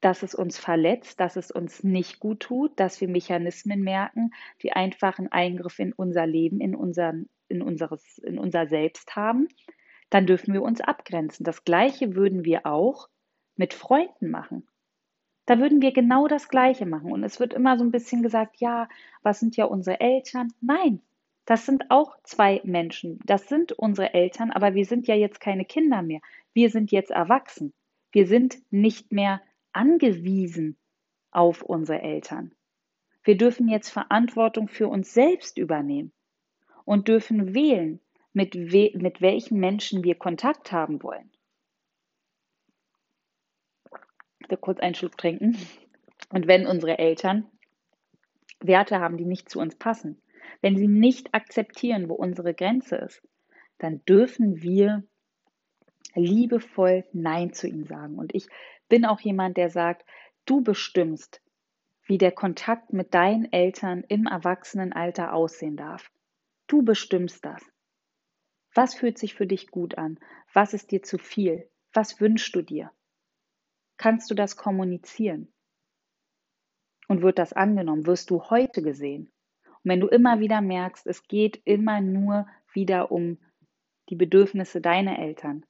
dass 0.00 0.22
es 0.22 0.34
uns 0.34 0.58
verletzt, 0.58 1.18
dass 1.18 1.36
es 1.36 1.50
uns 1.50 1.82
nicht 1.82 2.20
gut 2.20 2.40
tut, 2.40 2.78
dass 2.78 3.00
wir 3.00 3.08
Mechanismen 3.08 3.82
merken, 3.82 4.32
die 4.60 4.72
einfach 4.72 5.18
einen 5.18 5.32
Eingriff 5.32 5.78
in 5.78 5.92
unser 5.92 6.26
Leben, 6.26 6.60
in, 6.60 6.74
unseren, 6.74 7.28
in, 7.48 7.62
unseres, 7.62 8.18
in 8.18 8.38
unser 8.38 8.66
Selbst 8.66 9.16
haben, 9.16 9.48
dann 10.10 10.26
dürfen 10.26 10.52
wir 10.52 10.62
uns 10.62 10.80
abgrenzen. 10.80 11.44
Das 11.44 11.64
Gleiche 11.64 12.14
würden 12.14 12.44
wir 12.44 12.66
auch 12.66 13.08
mit 13.56 13.72
Freunden 13.72 14.28
machen. 14.28 14.68
Da 15.46 15.58
würden 15.58 15.82
wir 15.82 15.92
genau 15.92 16.28
das 16.28 16.48
Gleiche 16.48 16.86
machen. 16.86 17.12
Und 17.12 17.24
es 17.24 17.40
wird 17.40 17.52
immer 17.52 17.76
so 17.76 17.84
ein 17.84 17.90
bisschen 17.90 18.22
gesagt, 18.22 18.58
ja, 18.58 18.88
was 19.22 19.40
sind 19.40 19.56
ja 19.56 19.64
unsere 19.64 20.00
Eltern? 20.00 20.52
Nein, 20.60 21.00
das 21.46 21.66
sind 21.66 21.90
auch 21.90 22.16
zwei 22.22 22.60
Menschen. 22.64 23.18
Das 23.26 23.48
sind 23.48 23.72
unsere 23.72 24.14
Eltern, 24.14 24.52
aber 24.52 24.74
wir 24.74 24.84
sind 24.84 25.08
ja 25.08 25.16
jetzt 25.16 25.40
keine 25.40 25.64
Kinder 25.64 26.02
mehr. 26.02 26.20
Wir 26.52 26.70
sind 26.70 26.92
jetzt 26.92 27.10
erwachsen. 27.10 27.72
Wir 28.12 28.26
sind 28.26 28.58
nicht 28.70 29.10
mehr 29.10 29.42
angewiesen 29.72 30.76
auf 31.32 31.62
unsere 31.62 32.00
Eltern. 32.02 32.52
Wir 33.24 33.36
dürfen 33.36 33.68
jetzt 33.68 33.88
Verantwortung 33.88 34.68
für 34.68 34.88
uns 34.88 35.12
selbst 35.14 35.58
übernehmen 35.58 36.12
und 36.84 37.08
dürfen 37.08 37.54
wählen, 37.54 38.00
mit, 38.32 38.54
we 38.54 38.92
mit 38.94 39.20
welchen 39.20 39.58
Menschen 39.58 40.04
wir 40.04 40.14
Kontakt 40.14 40.72
haben 40.72 41.02
wollen. 41.02 41.31
Will 44.50 44.58
kurz 44.58 44.80
einen 44.80 44.94
Schluck 44.94 45.16
trinken. 45.16 45.56
Und 46.30 46.46
wenn 46.46 46.66
unsere 46.66 46.98
Eltern 46.98 47.46
Werte 48.60 49.00
haben, 49.00 49.16
die 49.16 49.24
nicht 49.24 49.50
zu 49.50 49.60
uns 49.60 49.76
passen, 49.76 50.20
wenn 50.60 50.76
sie 50.76 50.88
nicht 50.88 51.34
akzeptieren, 51.34 52.08
wo 52.08 52.14
unsere 52.14 52.54
Grenze 52.54 52.96
ist, 52.96 53.22
dann 53.78 54.04
dürfen 54.04 54.62
wir 54.62 55.02
liebevoll 56.14 57.04
Nein 57.12 57.52
zu 57.52 57.66
ihnen 57.66 57.86
sagen. 57.86 58.18
Und 58.18 58.34
ich 58.34 58.46
bin 58.88 59.04
auch 59.04 59.20
jemand, 59.20 59.56
der 59.56 59.70
sagt, 59.70 60.04
du 60.46 60.62
bestimmst, 60.62 61.40
wie 62.06 62.18
der 62.18 62.32
Kontakt 62.32 62.92
mit 62.92 63.14
deinen 63.14 63.50
Eltern 63.52 64.04
im 64.08 64.26
Erwachsenenalter 64.26 65.32
aussehen 65.32 65.76
darf. 65.76 66.10
Du 66.66 66.82
bestimmst 66.82 67.44
das. 67.44 67.62
Was 68.74 68.94
fühlt 68.94 69.18
sich 69.18 69.34
für 69.34 69.46
dich 69.46 69.68
gut 69.68 69.98
an? 69.98 70.18
Was 70.52 70.74
ist 70.74 70.90
dir 70.90 71.02
zu 71.02 71.18
viel? 71.18 71.68
Was 71.92 72.20
wünschst 72.20 72.54
du 72.54 72.62
dir? 72.62 72.90
Kannst 74.02 74.32
du 74.32 74.34
das 74.34 74.56
kommunizieren? 74.56 75.46
Und 77.06 77.22
wird 77.22 77.38
das 77.38 77.52
angenommen? 77.52 78.04
Wirst 78.04 78.30
du 78.30 78.42
heute 78.50 78.82
gesehen? 78.82 79.30
Und 79.64 79.80
wenn 79.84 80.00
du 80.00 80.08
immer 80.08 80.40
wieder 80.40 80.60
merkst, 80.60 81.06
es 81.06 81.28
geht 81.28 81.62
immer 81.66 82.00
nur 82.00 82.48
wieder 82.72 83.12
um 83.12 83.38
die 84.08 84.16
Bedürfnisse 84.16 84.80
deiner 84.80 85.20
Eltern, 85.20 85.64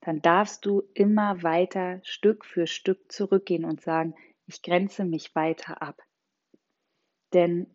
dann 0.00 0.22
darfst 0.22 0.64
du 0.64 0.84
immer 0.94 1.42
weiter 1.42 2.00
Stück 2.04 2.46
für 2.46 2.66
Stück 2.66 3.12
zurückgehen 3.12 3.66
und 3.66 3.82
sagen, 3.82 4.14
ich 4.46 4.62
grenze 4.62 5.04
mich 5.04 5.34
weiter 5.34 5.82
ab. 5.82 6.00
Denn 7.34 7.66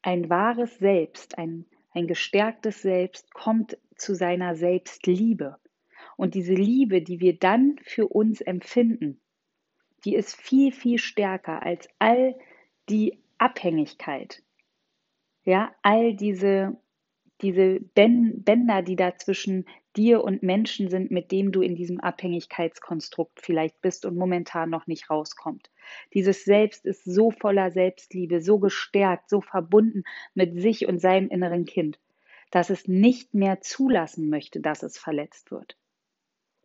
ein 0.00 0.30
wahres 0.30 0.78
Selbst, 0.78 1.36
ein, 1.36 1.66
ein 1.90 2.06
gestärktes 2.06 2.80
Selbst 2.80 3.34
kommt 3.34 3.76
zu 3.96 4.14
seiner 4.14 4.54
Selbstliebe. 4.54 5.58
Und 6.16 6.32
diese 6.32 6.54
Liebe, 6.54 7.02
die 7.02 7.20
wir 7.20 7.38
dann 7.38 7.76
für 7.82 8.08
uns 8.08 8.40
empfinden, 8.40 9.18
die 10.04 10.14
ist 10.14 10.36
viel, 10.36 10.72
viel 10.72 10.98
stärker 10.98 11.62
als 11.62 11.88
all 11.98 12.34
die 12.88 13.18
Abhängigkeit. 13.38 14.42
Ja, 15.44 15.74
all 15.82 16.14
diese, 16.14 16.76
diese 17.40 17.80
Bänder, 17.94 18.82
die 18.82 18.96
da 18.96 19.16
zwischen 19.16 19.66
dir 19.96 20.24
und 20.24 20.42
Menschen 20.42 20.88
sind, 20.88 21.10
mit 21.10 21.32
dem 21.32 21.52
du 21.52 21.60
in 21.60 21.74
diesem 21.74 22.00
Abhängigkeitskonstrukt 22.00 23.40
vielleicht 23.40 23.80
bist 23.82 24.06
und 24.06 24.16
momentan 24.16 24.70
noch 24.70 24.86
nicht 24.86 25.10
rauskommt. 25.10 25.70
Dieses 26.14 26.44
Selbst 26.44 26.86
ist 26.86 27.04
so 27.04 27.30
voller 27.30 27.70
Selbstliebe, 27.70 28.40
so 28.40 28.58
gestärkt, 28.58 29.28
so 29.28 29.40
verbunden 29.40 30.04
mit 30.34 30.60
sich 30.60 30.86
und 30.86 31.00
seinem 31.00 31.28
inneren 31.28 31.66
Kind, 31.66 31.98
dass 32.50 32.70
es 32.70 32.88
nicht 32.88 33.34
mehr 33.34 33.60
zulassen 33.60 34.30
möchte, 34.30 34.60
dass 34.60 34.82
es 34.82 34.98
verletzt 34.98 35.50
wird. 35.50 35.76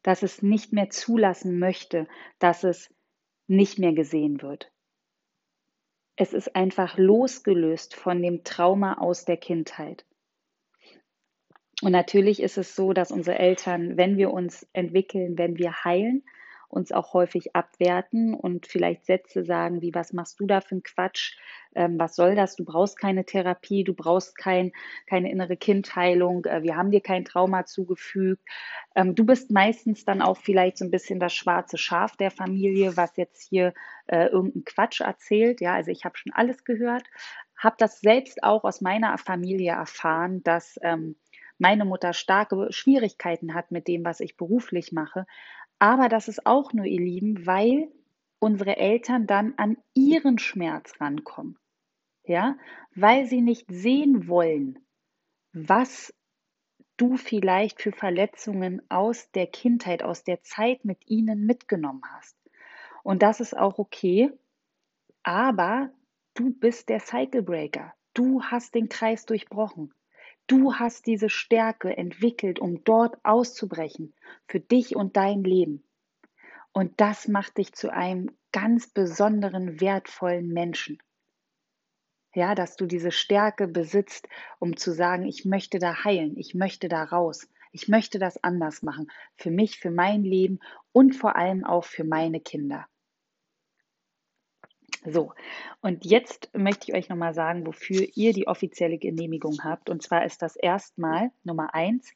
Dass 0.03 0.23
es 0.23 0.41
nicht 0.41 0.71
mehr 0.71 0.89
zulassen 0.89 1.59
möchte, 1.59 2.07
dass 2.39 2.63
es 2.63 2.93
nicht 3.47 3.79
mehr 3.79 3.93
gesehen 3.93 4.41
wird. 4.41 4.71
Es 6.15 6.33
ist 6.33 6.55
einfach 6.55 6.97
losgelöst 6.97 7.95
von 7.95 8.21
dem 8.21 8.43
Trauma 8.43 8.95
aus 8.95 9.25
der 9.25 9.37
Kindheit. 9.37 10.05
Und 11.81 11.91
natürlich 11.91 12.41
ist 12.41 12.57
es 12.57 12.75
so, 12.75 12.91
dass 12.93 13.11
unsere 13.11 13.37
Eltern, 13.37 13.97
wenn 13.97 14.17
wir 14.17 14.31
uns 14.31 14.67
entwickeln, 14.73 15.37
wenn 15.37 15.57
wir 15.57 15.83
heilen, 15.83 16.23
uns 16.69 16.91
auch 16.91 17.13
häufig 17.13 17.55
abwerten 17.55 18.33
und 18.33 18.67
vielleicht 18.67 19.05
Sätze 19.05 19.43
sagen 19.43 19.81
wie, 19.81 19.93
was 19.93 20.13
machst 20.13 20.39
du 20.39 20.45
da 20.45 20.61
für 20.61 20.71
einen 20.71 20.83
Quatsch? 20.83 21.37
Ähm, 21.75 21.97
was 21.97 22.15
soll 22.15 22.35
das? 22.35 22.55
Du 22.55 22.65
brauchst 22.65 22.99
keine 22.99 23.25
Therapie, 23.25 23.83
du 23.83 23.93
brauchst 23.93 24.37
kein, 24.37 24.73
keine 25.07 25.31
innere 25.31 25.55
Kindheilung, 25.55 26.45
äh, 26.45 26.63
wir 26.63 26.75
haben 26.75 26.91
dir 26.91 27.01
kein 27.01 27.23
Trauma 27.23 27.65
zugefügt. 27.65 28.43
Ähm, 28.95 29.15
du 29.15 29.25
bist 29.25 29.51
meistens 29.51 30.03
dann 30.03 30.21
auch 30.21 30.37
vielleicht 30.37 30.77
so 30.77 30.85
ein 30.85 30.91
bisschen 30.91 31.19
das 31.19 31.33
schwarze 31.33 31.77
Schaf 31.77 32.17
der 32.17 32.31
Familie, 32.31 32.97
was 32.97 33.15
jetzt 33.15 33.47
hier 33.49 33.73
äh, 34.07 34.25
irgendeinen 34.27 34.65
Quatsch 34.65 35.01
erzählt. 35.01 35.61
Ja, 35.61 35.75
also 35.75 35.91
ich 35.91 36.03
habe 36.03 36.17
schon 36.17 36.33
alles 36.33 36.65
gehört, 36.65 37.03
habe 37.57 37.75
das 37.79 38.01
selbst 38.01 38.43
auch 38.43 38.63
aus 38.63 38.81
meiner 38.81 39.17
Familie 39.17 39.71
erfahren, 39.71 40.43
dass 40.43 40.79
ähm, 40.83 41.15
meine 41.59 41.85
Mutter 41.85 42.13
starke 42.13 42.67
Schwierigkeiten 42.71 43.53
hat 43.53 43.71
mit 43.71 43.87
dem, 43.87 44.05
was 44.05 44.19
ich 44.19 44.37
beruflich 44.37 44.91
mache. 44.91 45.25
Aber 45.79 46.09
das 46.09 46.27
ist 46.27 46.45
auch 46.45 46.73
nur, 46.73 46.85
ihr 46.85 46.99
Lieben, 46.99 47.45
weil 47.45 47.91
unsere 48.39 48.77
Eltern 48.77 49.27
dann 49.27 49.53
an 49.57 49.77
ihren 49.93 50.39
Schmerz 50.39 50.99
rankommen. 50.99 51.57
Ja, 52.23 52.57
weil 52.93 53.25
sie 53.25 53.41
nicht 53.41 53.67
sehen 53.69 54.27
wollen, 54.27 54.79
was 55.53 56.13
du 56.97 57.15
vielleicht 57.15 57.81
für 57.81 57.91
Verletzungen 57.91 58.81
aus 58.89 59.31
der 59.31 59.47
Kindheit, 59.47 60.03
aus 60.03 60.23
der 60.23 60.41
Zeit 60.41 60.83
mit 60.83 61.07
ihnen 61.07 61.45
mitgenommen 61.45 62.01
hast. 62.11 62.35
Und 63.03 63.21
das 63.21 63.39
ist 63.39 63.55
auch 63.55 63.77
okay, 63.77 64.31
aber 65.23 65.91
du 66.33 66.53
bist 66.53 66.89
der 66.89 66.99
Cycle 66.99 67.43
Breaker. 67.43 67.93
Du 68.13 68.41
hast 68.41 68.75
den 68.75 68.89
Kreis 68.89 69.25
durchbrochen. 69.25 69.93
Du 70.47 70.73
hast 70.73 71.07
diese 71.07 71.29
Stärke 71.29 71.95
entwickelt, 71.97 72.59
um 72.59 72.83
dort 72.85 73.17
auszubrechen, 73.23 74.13
für 74.47 74.61
dich 74.61 74.95
und 74.95 75.17
dein 75.17 75.43
Leben. 75.43 75.83
Und 76.71 77.01
das 77.01 77.27
macht 77.27 77.57
dich 77.57 77.73
zu 77.73 77.91
einem 77.91 78.31
ganz 78.53 78.87
besonderen, 78.87 79.81
wertvollen 79.81 80.47
Menschen. 80.47 80.99
Ja, 82.33 82.55
dass 82.55 82.77
du 82.77 82.85
diese 82.85 83.11
Stärke 83.11 83.67
besitzt, 83.67 84.29
um 84.59 84.77
zu 84.77 84.93
sagen, 84.93 85.25
ich 85.25 85.43
möchte 85.43 85.79
da 85.79 86.05
heilen, 86.05 86.37
ich 86.37 86.53
möchte 86.53 86.87
da 86.87 87.03
raus, 87.03 87.49
ich 87.73 87.89
möchte 87.89 88.17
das 88.17 88.41
anders 88.43 88.83
machen, 88.83 89.11
für 89.35 89.51
mich, 89.51 89.79
für 89.79 89.91
mein 89.91 90.23
Leben 90.23 90.59
und 90.93 91.13
vor 91.15 91.35
allem 91.35 91.65
auch 91.65 91.83
für 91.83 92.03
meine 92.05 92.39
Kinder. 92.39 92.87
So, 95.09 95.33
und 95.79 96.05
jetzt 96.05 96.49
möchte 96.53 96.91
ich 96.91 96.97
euch 96.97 97.07
nochmal 97.07 97.33
sagen, 97.33 97.65
wofür 97.65 98.05
ihr 98.15 98.33
die 98.33 98.47
offizielle 98.47 98.97
Genehmigung 98.97 99.63
habt. 99.63 99.89
Und 99.89 100.03
zwar 100.03 100.25
ist 100.25 100.41
das 100.41 100.57
erstmal 100.57 101.31
Nummer 101.45 101.73
eins, 101.73 102.11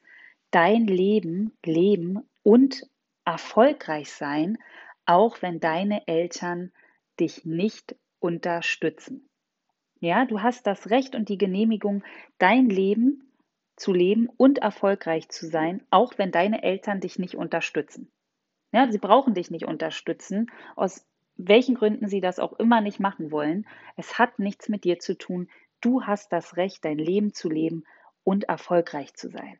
dein 0.51 0.87
Leben 0.87 1.57
leben 1.65 2.19
und 2.43 2.85
erfolgreich 3.23 4.11
sein, 4.11 4.57
auch 5.05 5.41
wenn 5.41 5.61
deine 5.61 6.05
Eltern 6.05 6.73
dich 7.17 7.45
nicht 7.45 7.95
unterstützen. 8.19 9.29
Ja, 10.01 10.25
du 10.25 10.41
hast 10.41 10.67
das 10.67 10.89
Recht 10.89 11.15
und 11.15 11.29
die 11.29 11.37
Genehmigung, 11.37 12.03
dein 12.39 12.69
Leben 12.69 13.31
zu 13.77 13.93
leben 13.93 14.27
und 14.35 14.57
erfolgreich 14.57 15.29
zu 15.29 15.47
sein, 15.47 15.81
auch 15.91 16.17
wenn 16.17 16.31
deine 16.31 16.61
Eltern 16.61 16.99
dich 16.99 17.19
nicht 17.19 17.35
unterstützen. 17.35 18.11
Ja, 18.73 18.91
sie 18.91 18.97
brauchen 18.97 19.33
dich 19.33 19.49
nicht 19.49 19.65
unterstützen, 19.65 20.51
aus 20.75 21.05
welchen 21.37 21.75
Gründen 21.75 22.07
sie 22.07 22.21
das 22.21 22.39
auch 22.39 22.53
immer 22.53 22.81
nicht 22.81 22.99
machen 22.99 23.31
wollen, 23.31 23.67
es 23.97 24.19
hat 24.19 24.39
nichts 24.39 24.69
mit 24.69 24.83
dir 24.83 24.99
zu 24.99 25.17
tun. 25.17 25.49
Du 25.81 26.03
hast 26.03 26.31
das 26.31 26.57
Recht, 26.57 26.85
dein 26.85 26.97
Leben 26.97 27.33
zu 27.33 27.49
leben 27.49 27.83
und 28.23 28.45
erfolgreich 28.45 29.13
zu 29.15 29.29
sein. 29.29 29.59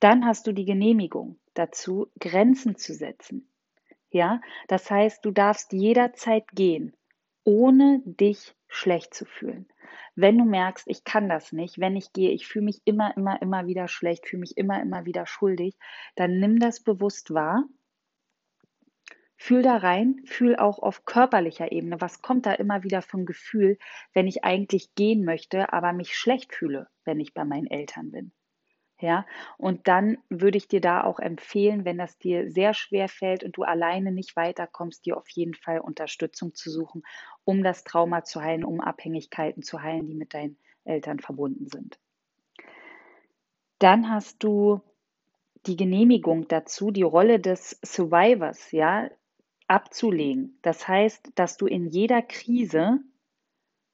Dann 0.00 0.26
hast 0.26 0.46
du 0.46 0.52
die 0.52 0.64
Genehmigung 0.64 1.38
dazu, 1.54 2.10
Grenzen 2.20 2.76
zu 2.76 2.94
setzen. 2.94 3.48
Ja, 4.10 4.40
das 4.68 4.90
heißt, 4.90 5.24
du 5.24 5.30
darfst 5.30 5.72
jederzeit 5.72 6.48
gehen, 6.52 6.94
ohne 7.44 8.02
dich 8.04 8.54
schlecht 8.68 9.14
zu 9.14 9.24
fühlen. 9.24 9.66
Wenn 10.14 10.38
du 10.38 10.44
merkst, 10.44 10.86
ich 10.88 11.04
kann 11.04 11.28
das 11.28 11.52
nicht, 11.52 11.78
wenn 11.78 11.96
ich 11.96 12.12
gehe, 12.12 12.30
ich 12.30 12.46
fühle 12.46 12.64
mich 12.64 12.80
immer, 12.84 13.16
immer, 13.16 13.40
immer 13.40 13.66
wieder 13.66 13.88
schlecht, 13.88 14.26
fühle 14.26 14.40
mich 14.40 14.56
immer, 14.56 14.80
immer 14.80 15.04
wieder 15.04 15.26
schuldig, 15.26 15.76
dann 16.14 16.38
nimm 16.40 16.58
das 16.58 16.80
bewusst 16.80 17.32
wahr 17.32 17.64
Fühl 19.46 19.62
da 19.62 19.76
rein, 19.76 20.22
fühl 20.24 20.56
auch 20.56 20.80
auf 20.80 21.04
körperlicher 21.04 21.70
Ebene, 21.70 22.00
was 22.00 22.20
kommt 22.20 22.46
da 22.46 22.52
immer 22.54 22.82
wieder 22.82 23.00
vom 23.00 23.26
Gefühl, 23.26 23.78
wenn 24.12 24.26
ich 24.26 24.42
eigentlich 24.42 24.96
gehen 24.96 25.24
möchte, 25.24 25.72
aber 25.72 25.92
mich 25.92 26.16
schlecht 26.16 26.52
fühle, 26.52 26.88
wenn 27.04 27.20
ich 27.20 27.32
bei 27.32 27.44
meinen 27.44 27.68
Eltern 27.68 28.10
bin. 28.10 28.32
Ja, 29.00 29.24
und 29.56 29.86
dann 29.86 30.18
würde 30.28 30.58
ich 30.58 30.66
dir 30.66 30.80
da 30.80 31.04
auch 31.04 31.20
empfehlen, 31.20 31.84
wenn 31.84 31.96
das 31.96 32.18
dir 32.18 32.50
sehr 32.50 32.74
schwer 32.74 33.08
fällt 33.08 33.44
und 33.44 33.56
du 33.56 33.62
alleine 33.62 34.10
nicht 34.10 34.34
weiterkommst, 34.34 35.06
dir 35.06 35.16
auf 35.16 35.28
jeden 35.28 35.54
Fall 35.54 35.78
Unterstützung 35.78 36.52
zu 36.56 36.68
suchen, 36.68 37.04
um 37.44 37.62
das 37.62 37.84
Trauma 37.84 38.24
zu 38.24 38.42
heilen, 38.42 38.64
um 38.64 38.80
Abhängigkeiten 38.80 39.62
zu 39.62 39.80
heilen, 39.80 40.08
die 40.08 40.16
mit 40.16 40.34
deinen 40.34 40.58
Eltern 40.82 41.20
verbunden 41.20 41.68
sind. 41.68 42.00
Dann 43.78 44.10
hast 44.10 44.42
du 44.42 44.80
die 45.66 45.76
Genehmigung 45.76 46.48
dazu, 46.48 46.90
die 46.90 47.04
Rolle 47.04 47.38
des 47.38 47.78
Survivors, 47.84 48.72
ja, 48.72 49.08
abzulegen. 49.68 50.58
Das 50.62 50.86
heißt, 50.86 51.32
dass 51.34 51.56
du 51.56 51.66
in 51.66 51.86
jeder 51.86 52.22
Krise 52.22 53.00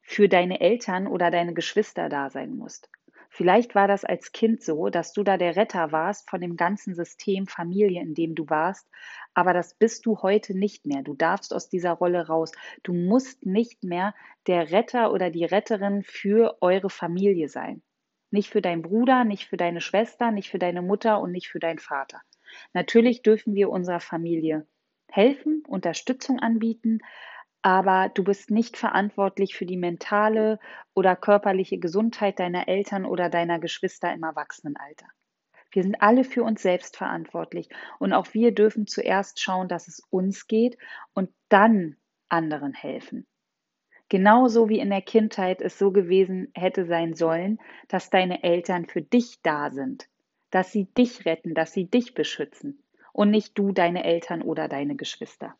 für 0.00 0.28
deine 0.28 0.60
Eltern 0.60 1.06
oder 1.06 1.30
deine 1.30 1.54
Geschwister 1.54 2.08
da 2.08 2.30
sein 2.30 2.54
musst. 2.54 2.90
Vielleicht 3.34 3.74
war 3.74 3.88
das 3.88 4.04
als 4.04 4.32
Kind 4.32 4.62
so, 4.62 4.90
dass 4.90 5.14
du 5.14 5.22
da 5.22 5.38
der 5.38 5.56
Retter 5.56 5.90
warst 5.90 6.28
von 6.28 6.42
dem 6.42 6.54
ganzen 6.58 6.94
System 6.94 7.46
Familie, 7.46 8.02
in 8.02 8.12
dem 8.12 8.34
du 8.34 8.50
warst, 8.50 8.86
aber 9.32 9.54
das 9.54 9.74
bist 9.74 10.04
du 10.04 10.18
heute 10.20 10.54
nicht 10.56 10.84
mehr. 10.84 11.02
Du 11.02 11.14
darfst 11.14 11.54
aus 11.54 11.70
dieser 11.70 11.92
Rolle 11.92 12.26
raus. 12.26 12.52
Du 12.82 12.92
musst 12.92 13.46
nicht 13.46 13.84
mehr 13.84 14.14
der 14.46 14.70
Retter 14.70 15.12
oder 15.12 15.30
die 15.30 15.46
Retterin 15.46 16.02
für 16.02 16.58
eure 16.60 16.90
Familie 16.90 17.48
sein. 17.48 17.82
Nicht 18.30 18.50
für 18.50 18.60
deinen 18.60 18.82
Bruder, 18.82 19.24
nicht 19.24 19.48
für 19.48 19.56
deine 19.56 19.80
Schwester, 19.80 20.30
nicht 20.30 20.50
für 20.50 20.58
deine 20.58 20.82
Mutter 20.82 21.18
und 21.18 21.32
nicht 21.32 21.48
für 21.48 21.58
deinen 21.58 21.78
Vater. 21.78 22.20
Natürlich 22.74 23.22
dürfen 23.22 23.54
wir 23.54 23.70
unserer 23.70 24.00
Familie 24.00 24.66
helfen, 25.12 25.62
Unterstützung 25.68 26.40
anbieten, 26.40 27.00
aber 27.60 28.10
du 28.12 28.24
bist 28.24 28.50
nicht 28.50 28.76
verantwortlich 28.76 29.54
für 29.54 29.66
die 29.66 29.76
mentale 29.76 30.58
oder 30.94 31.14
körperliche 31.14 31.78
Gesundheit 31.78 32.40
deiner 32.40 32.66
Eltern 32.66 33.04
oder 33.04 33.28
deiner 33.28 33.60
Geschwister 33.60 34.12
im 34.12 34.24
Erwachsenenalter. 34.24 35.06
Wir 35.70 35.82
sind 35.82 36.02
alle 36.02 36.24
für 36.24 36.42
uns 36.42 36.60
selbst 36.60 36.96
verantwortlich 36.96 37.68
und 37.98 38.12
auch 38.12 38.34
wir 38.34 38.52
dürfen 38.52 38.86
zuerst 38.86 39.40
schauen, 39.40 39.68
dass 39.68 39.86
es 39.86 40.00
uns 40.10 40.46
geht 40.46 40.76
und 41.14 41.30
dann 41.48 41.96
anderen 42.28 42.74
helfen. 42.74 43.26
Genauso 44.08 44.68
wie 44.68 44.80
in 44.80 44.90
der 44.90 45.00
Kindheit 45.00 45.62
es 45.62 45.78
so 45.78 45.92
gewesen 45.92 46.50
hätte 46.54 46.84
sein 46.84 47.14
sollen, 47.14 47.58
dass 47.88 48.10
deine 48.10 48.42
Eltern 48.42 48.86
für 48.86 49.00
dich 49.00 49.40
da 49.42 49.70
sind, 49.70 50.08
dass 50.50 50.72
sie 50.72 50.84
dich 50.84 51.24
retten, 51.24 51.54
dass 51.54 51.72
sie 51.72 51.88
dich 51.88 52.12
beschützen 52.12 52.81
und 53.12 53.30
nicht 53.30 53.58
du 53.58 53.72
deine 53.72 54.04
Eltern 54.04 54.42
oder 54.42 54.68
deine 54.68 54.96
Geschwister. 54.96 55.56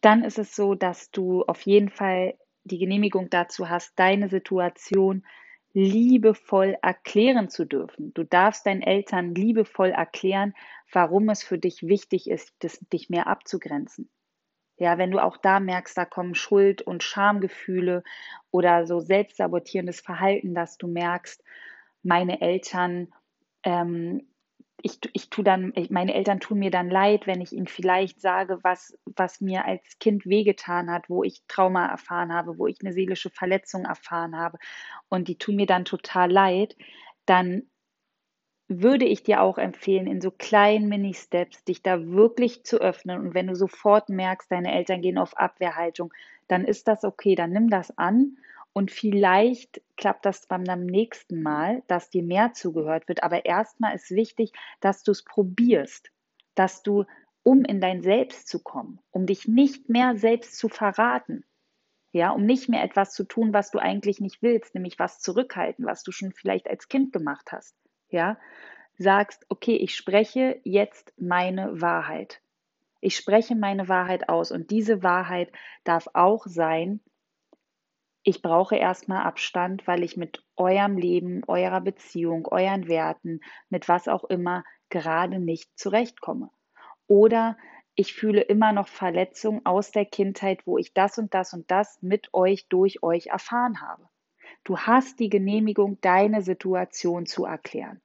Dann 0.00 0.24
ist 0.24 0.38
es 0.38 0.56
so, 0.56 0.74
dass 0.74 1.10
du 1.10 1.42
auf 1.44 1.60
jeden 1.62 1.90
Fall 1.90 2.34
die 2.64 2.78
Genehmigung 2.78 3.30
dazu 3.30 3.68
hast, 3.68 3.98
deine 3.98 4.28
Situation 4.28 5.24
liebevoll 5.72 6.76
erklären 6.82 7.48
zu 7.48 7.64
dürfen. 7.64 8.12
Du 8.14 8.24
darfst 8.24 8.66
deinen 8.66 8.82
Eltern 8.82 9.34
liebevoll 9.34 9.90
erklären, 9.90 10.54
warum 10.92 11.28
es 11.28 11.42
für 11.44 11.58
dich 11.58 11.82
wichtig 11.86 12.28
ist, 12.28 12.52
dich 12.92 13.08
mehr 13.08 13.28
abzugrenzen. 13.28 14.10
Ja, 14.78 14.96
wenn 14.98 15.10
du 15.10 15.22
auch 15.22 15.36
da 15.36 15.60
merkst, 15.60 15.96
da 15.96 16.06
kommen 16.06 16.34
Schuld- 16.34 16.82
und 16.82 17.02
Schamgefühle 17.02 18.02
oder 18.50 18.86
so 18.86 18.98
selbstsabotierendes 18.98 20.00
Verhalten, 20.00 20.54
dass 20.54 20.78
du 20.78 20.88
merkst, 20.88 21.44
meine 22.02 22.40
Eltern, 22.40 23.12
ähm, 23.62 24.26
ich, 24.82 24.98
ich 25.12 25.30
tu 25.30 25.42
dann, 25.42 25.72
meine 25.90 26.14
Eltern 26.14 26.40
tun 26.40 26.58
mir 26.58 26.70
dann 26.70 26.90
leid, 26.90 27.26
wenn 27.26 27.40
ich 27.40 27.52
ihnen 27.52 27.66
vielleicht 27.66 28.20
sage, 28.20 28.58
was, 28.62 28.98
was 29.04 29.40
mir 29.40 29.64
als 29.64 29.98
Kind 29.98 30.26
wehgetan 30.26 30.90
hat, 30.90 31.08
wo 31.08 31.24
ich 31.24 31.42
Trauma 31.48 31.86
erfahren 31.86 32.32
habe, 32.32 32.58
wo 32.58 32.66
ich 32.66 32.78
eine 32.82 32.92
seelische 32.92 33.30
Verletzung 33.30 33.84
erfahren 33.84 34.36
habe 34.36 34.58
und 35.08 35.28
die 35.28 35.38
tun 35.38 35.56
mir 35.56 35.66
dann 35.66 35.84
total 35.84 36.30
leid, 36.30 36.76
dann 37.26 37.70
würde 38.68 39.04
ich 39.04 39.24
dir 39.24 39.42
auch 39.42 39.58
empfehlen, 39.58 40.06
in 40.06 40.20
so 40.20 40.30
kleinen 40.30 40.88
Mini-Steps 40.88 41.64
dich 41.64 41.82
da 41.82 42.06
wirklich 42.06 42.64
zu 42.64 42.80
öffnen. 42.80 43.20
Und 43.20 43.34
wenn 43.34 43.48
du 43.48 43.56
sofort 43.56 44.08
merkst, 44.08 44.50
deine 44.50 44.72
Eltern 44.72 45.02
gehen 45.02 45.18
auf 45.18 45.36
Abwehrhaltung, 45.36 46.12
dann 46.46 46.64
ist 46.64 46.86
das 46.86 47.04
okay, 47.04 47.34
dann 47.34 47.50
nimm 47.50 47.68
das 47.68 47.96
an. 47.98 48.36
Und 48.72 48.90
vielleicht 48.90 49.82
klappt 49.96 50.24
das 50.24 50.46
beim 50.46 50.62
nächsten 50.62 51.42
Mal, 51.42 51.82
dass 51.88 52.10
dir 52.10 52.22
mehr 52.22 52.52
zugehört 52.52 53.08
wird. 53.08 53.22
Aber 53.22 53.44
erstmal 53.44 53.94
ist 53.94 54.10
wichtig, 54.10 54.52
dass 54.80 55.02
du 55.02 55.10
es 55.10 55.24
probierst, 55.24 56.10
dass 56.54 56.82
du, 56.82 57.04
um 57.42 57.64
in 57.64 57.80
dein 57.80 58.02
Selbst 58.02 58.48
zu 58.48 58.62
kommen, 58.62 59.00
um 59.10 59.26
dich 59.26 59.48
nicht 59.48 59.88
mehr 59.88 60.16
selbst 60.16 60.56
zu 60.56 60.68
verraten, 60.68 61.44
ja, 62.12 62.30
um 62.30 62.44
nicht 62.44 62.68
mehr 62.68 62.82
etwas 62.84 63.12
zu 63.12 63.24
tun, 63.24 63.52
was 63.52 63.70
du 63.70 63.78
eigentlich 63.78 64.20
nicht 64.20 64.42
willst, 64.42 64.74
nämlich 64.74 64.98
was 64.98 65.20
zurückhalten, 65.20 65.86
was 65.86 66.02
du 66.02 66.12
schon 66.12 66.32
vielleicht 66.32 66.68
als 66.68 66.88
Kind 66.88 67.12
gemacht 67.12 67.52
hast 67.52 67.74
ja, 68.10 68.38
sagst, 68.98 69.46
okay, 69.48 69.76
ich 69.76 69.94
spreche 69.94 70.60
jetzt 70.64 71.12
meine 71.16 71.80
Wahrheit. 71.80 72.40
Ich 73.00 73.16
spreche 73.16 73.56
meine 73.56 73.88
Wahrheit 73.88 74.28
aus 74.28 74.52
und 74.52 74.70
diese 74.70 75.02
Wahrheit 75.02 75.50
darf 75.84 76.08
auch 76.12 76.46
sein, 76.46 77.00
ich 78.22 78.42
brauche 78.42 78.76
erstmal 78.76 79.22
Abstand, 79.22 79.86
weil 79.86 80.02
ich 80.02 80.16
mit 80.16 80.44
eurem 80.56 80.98
Leben, 80.98 81.42
eurer 81.46 81.80
Beziehung, 81.80 82.46
euren 82.46 82.88
Werten, 82.88 83.40
mit 83.70 83.88
was 83.88 84.08
auch 84.08 84.24
immer 84.24 84.64
gerade 84.90 85.38
nicht 85.38 85.70
zurechtkomme. 85.78 86.50
Oder 87.06 87.56
ich 87.94 88.14
fühle 88.14 88.42
immer 88.42 88.72
noch 88.72 88.88
Verletzungen 88.88 89.64
aus 89.64 89.90
der 89.90 90.04
Kindheit, 90.04 90.66
wo 90.66 90.78
ich 90.78 90.92
das 90.92 91.18
und 91.18 91.34
das 91.34 91.52
und 91.52 91.70
das 91.70 92.00
mit 92.02 92.32
euch, 92.32 92.68
durch 92.68 93.02
euch 93.02 93.28
erfahren 93.28 93.80
habe. 93.80 94.08
Du 94.64 94.78
hast 94.78 95.18
die 95.18 95.28
Genehmigung, 95.28 96.00
deine 96.00 96.42
Situation 96.42 97.26
zu 97.26 97.44
erklären. 97.46 98.00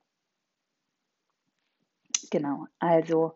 Genau, 2.31 2.67
also 2.79 3.33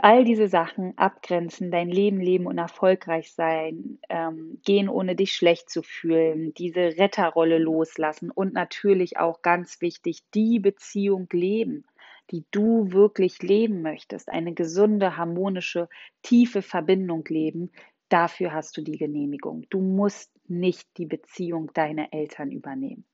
all 0.00 0.24
diese 0.24 0.48
Sachen 0.48 0.96
abgrenzen, 0.96 1.70
dein 1.70 1.88
Leben 1.88 2.18
leben 2.18 2.46
und 2.46 2.58
erfolgreich 2.58 3.32
sein, 3.32 3.98
ähm, 4.08 4.60
gehen 4.64 4.88
ohne 4.88 5.14
dich 5.14 5.34
schlecht 5.34 5.68
zu 5.70 5.82
fühlen, 5.82 6.54
diese 6.54 6.96
Retterrolle 6.96 7.58
loslassen 7.58 8.30
und 8.30 8.54
natürlich 8.54 9.18
auch 9.18 9.42
ganz 9.42 9.80
wichtig, 9.80 10.22
die 10.32 10.58
Beziehung 10.58 11.28
leben, 11.32 11.84
die 12.30 12.44
du 12.50 12.92
wirklich 12.92 13.42
leben 13.42 13.82
möchtest, 13.82 14.30
eine 14.30 14.54
gesunde, 14.54 15.16
harmonische, 15.16 15.88
tiefe 16.22 16.62
Verbindung 16.62 17.24
leben, 17.28 17.70
dafür 18.08 18.52
hast 18.52 18.76
du 18.76 18.82
die 18.82 18.96
Genehmigung. 18.96 19.66
Du 19.70 19.80
musst 19.80 20.30
nicht 20.48 20.88
die 20.96 21.06
Beziehung 21.06 21.70
deiner 21.74 22.12
Eltern 22.12 22.50
übernehmen. 22.50 23.04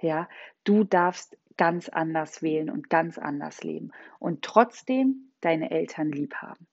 Ja, 0.00 0.28
du 0.64 0.84
darfst 0.84 1.36
ganz 1.56 1.88
anders 1.88 2.40
wählen 2.40 2.70
und 2.70 2.88
ganz 2.88 3.18
anders 3.18 3.62
leben 3.64 3.90
und 4.20 4.42
trotzdem 4.42 5.27
deine 5.40 5.70
Eltern 5.70 6.10
lieb 6.10 6.34
haben. 6.36 6.66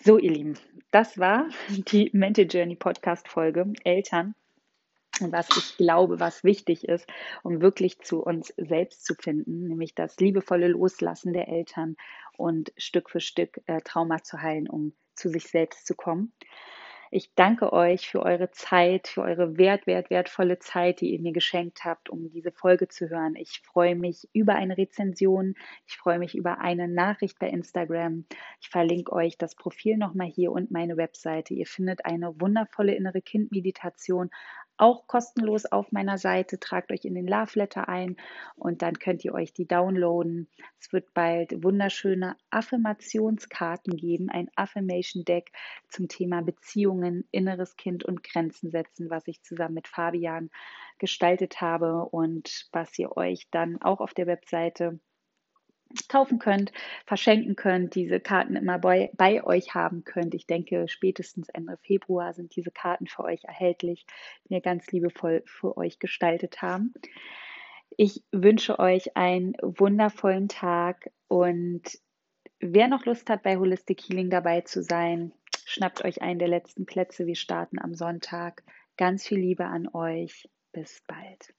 So, 0.00 0.16
ihr 0.18 0.30
Lieben, 0.30 0.58
das 0.90 1.18
war 1.18 1.48
die 1.68 2.10
Mental 2.12 2.46
Journey 2.46 2.76
Podcast 2.76 3.28
Folge 3.28 3.72
Eltern 3.84 4.34
und 5.20 5.32
was 5.32 5.48
ich 5.56 5.76
glaube, 5.76 6.20
was 6.20 6.44
wichtig 6.44 6.86
ist, 6.86 7.06
um 7.42 7.60
wirklich 7.60 7.98
zu 8.00 8.22
uns 8.22 8.54
selbst 8.56 9.04
zu 9.04 9.14
finden, 9.14 9.66
nämlich 9.66 9.94
das 9.94 10.16
liebevolle 10.18 10.68
Loslassen 10.68 11.32
der 11.32 11.48
Eltern 11.48 11.96
und 12.36 12.72
Stück 12.76 13.10
für 13.10 13.20
Stück 13.20 13.60
äh, 13.66 13.80
Trauma 13.80 14.22
zu 14.22 14.40
heilen, 14.40 14.68
um 14.68 14.92
zu 15.14 15.28
sich 15.28 15.48
selbst 15.48 15.86
zu 15.86 15.94
kommen. 15.94 16.32
Ich 17.10 17.34
danke 17.34 17.72
euch 17.72 18.08
für 18.08 18.22
eure 18.22 18.50
Zeit, 18.50 19.08
für 19.08 19.22
eure 19.22 19.56
wert, 19.56 19.86
wert, 19.86 20.10
wertvolle 20.10 20.58
Zeit, 20.58 21.00
die 21.00 21.12
ihr 21.12 21.20
mir 21.20 21.32
geschenkt 21.32 21.84
habt, 21.84 22.10
um 22.10 22.30
diese 22.30 22.52
Folge 22.52 22.88
zu 22.88 23.08
hören. 23.08 23.34
Ich 23.36 23.62
freue 23.64 23.96
mich 23.96 24.28
über 24.32 24.54
eine 24.54 24.76
Rezension. 24.76 25.54
Ich 25.86 25.96
freue 25.96 26.18
mich 26.18 26.34
über 26.34 26.60
eine 26.60 26.86
Nachricht 26.86 27.38
bei 27.38 27.48
Instagram. 27.48 28.26
Ich 28.60 28.68
verlinke 28.68 29.12
euch 29.12 29.38
das 29.38 29.54
Profil 29.54 29.96
nochmal 29.96 30.28
hier 30.28 30.52
und 30.52 30.70
meine 30.70 30.96
Webseite. 30.98 31.54
Ihr 31.54 31.66
findet 31.66 32.04
eine 32.04 32.38
wundervolle 32.40 32.94
innere 32.94 33.22
Kindmeditation 33.22 34.30
auch 34.78 35.06
kostenlos 35.06 35.66
auf 35.66 35.92
meiner 35.92 36.18
Seite. 36.18 36.58
Tragt 36.58 36.90
euch 36.90 37.04
in 37.04 37.14
den 37.14 37.26
Love 37.26 37.50
Letter 37.54 37.88
ein 37.88 38.16
und 38.56 38.82
dann 38.82 38.98
könnt 38.98 39.24
ihr 39.24 39.34
euch 39.34 39.52
die 39.52 39.66
downloaden. 39.66 40.48
Es 40.80 40.92
wird 40.92 41.12
bald 41.14 41.62
wunderschöne 41.62 42.36
Affirmationskarten 42.50 43.96
geben, 43.96 44.30
ein 44.30 44.48
Affirmation 44.56 45.24
Deck 45.24 45.52
zum 45.88 46.08
Thema 46.08 46.42
Beziehungen, 46.42 47.28
inneres 47.30 47.76
Kind 47.76 48.04
und 48.04 48.22
Grenzen 48.22 48.70
setzen, 48.70 49.10
was 49.10 49.26
ich 49.26 49.42
zusammen 49.42 49.74
mit 49.74 49.88
Fabian 49.88 50.50
gestaltet 50.98 51.60
habe 51.60 52.04
und 52.06 52.68
was 52.72 52.98
ihr 52.98 53.16
euch 53.16 53.48
dann 53.50 53.80
auch 53.82 54.00
auf 54.00 54.14
der 54.14 54.26
Webseite 54.26 55.00
kaufen 56.08 56.38
könnt, 56.38 56.72
verschenken 57.06 57.56
könnt, 57.56 57.94
diese 57.94 58.20
Karten 58.20 58.56
immer 58.56 58.78
bei, 58.78 59.10
bei, 59.16 59.44
euch 59.44 59.74
haben 59.74 60.04
könnt. 60.04 60.34
Ich 60.34 60.46
denke, 60.46 60.88
spätestens 60.88 61.48
Ende 61.48 61.76
Februar 61.78 62.34
sind 62.34 62.54
diese 62.56 62.70
Karten 62.70 63.06
für 63.06 63.24
euch 63.24 63.44
erhältlich, 63.44 64.06
die 64.44 64.50
wir 64.50 64.60
ganz 64.60 64.90
liebevoll 64.92 65.42
für 65.46 65.76
euch 65.76 65.98
gestaltet 65.98 66.62
haben. 66.62 66.92
Ich 67.96 68.22
wünsche 68.32 68.78
euch 68.78 69.16
einen 69.16 69.54
wundervollen 69.62 70.48
Tag 70.48 71.10
und 71.26 71.82
wer 72.60 72.88
noch 72.88 73.06
Lust 73.06 73.30
hat, 73.30 73.42
bei 73.42 73.56
Holistic 73.56 74.00
Healing 74.02 74.30
dabei 74.30 74.60
zu 74.60 74.82
sein, 74.82 75.32
schnappt 75.64 76.04
euch 76.04 76.22
einen 76.22 76.38
der 76.38 76.48
letzten 76.48 76.86
Plätze. 76.86 77.26
Wir 77.26 77.36
starten 77.36 77.78
am 77.78 77.94
Sonntag. 77.94 78.62
Ganz 78.96 79.26
viel 79.26 79.38
Liebe 79.38 79.64
an 79.64 79.88
euch. 79.92 80.48
Bis 80.72 81.02
bald. 81.06 81.54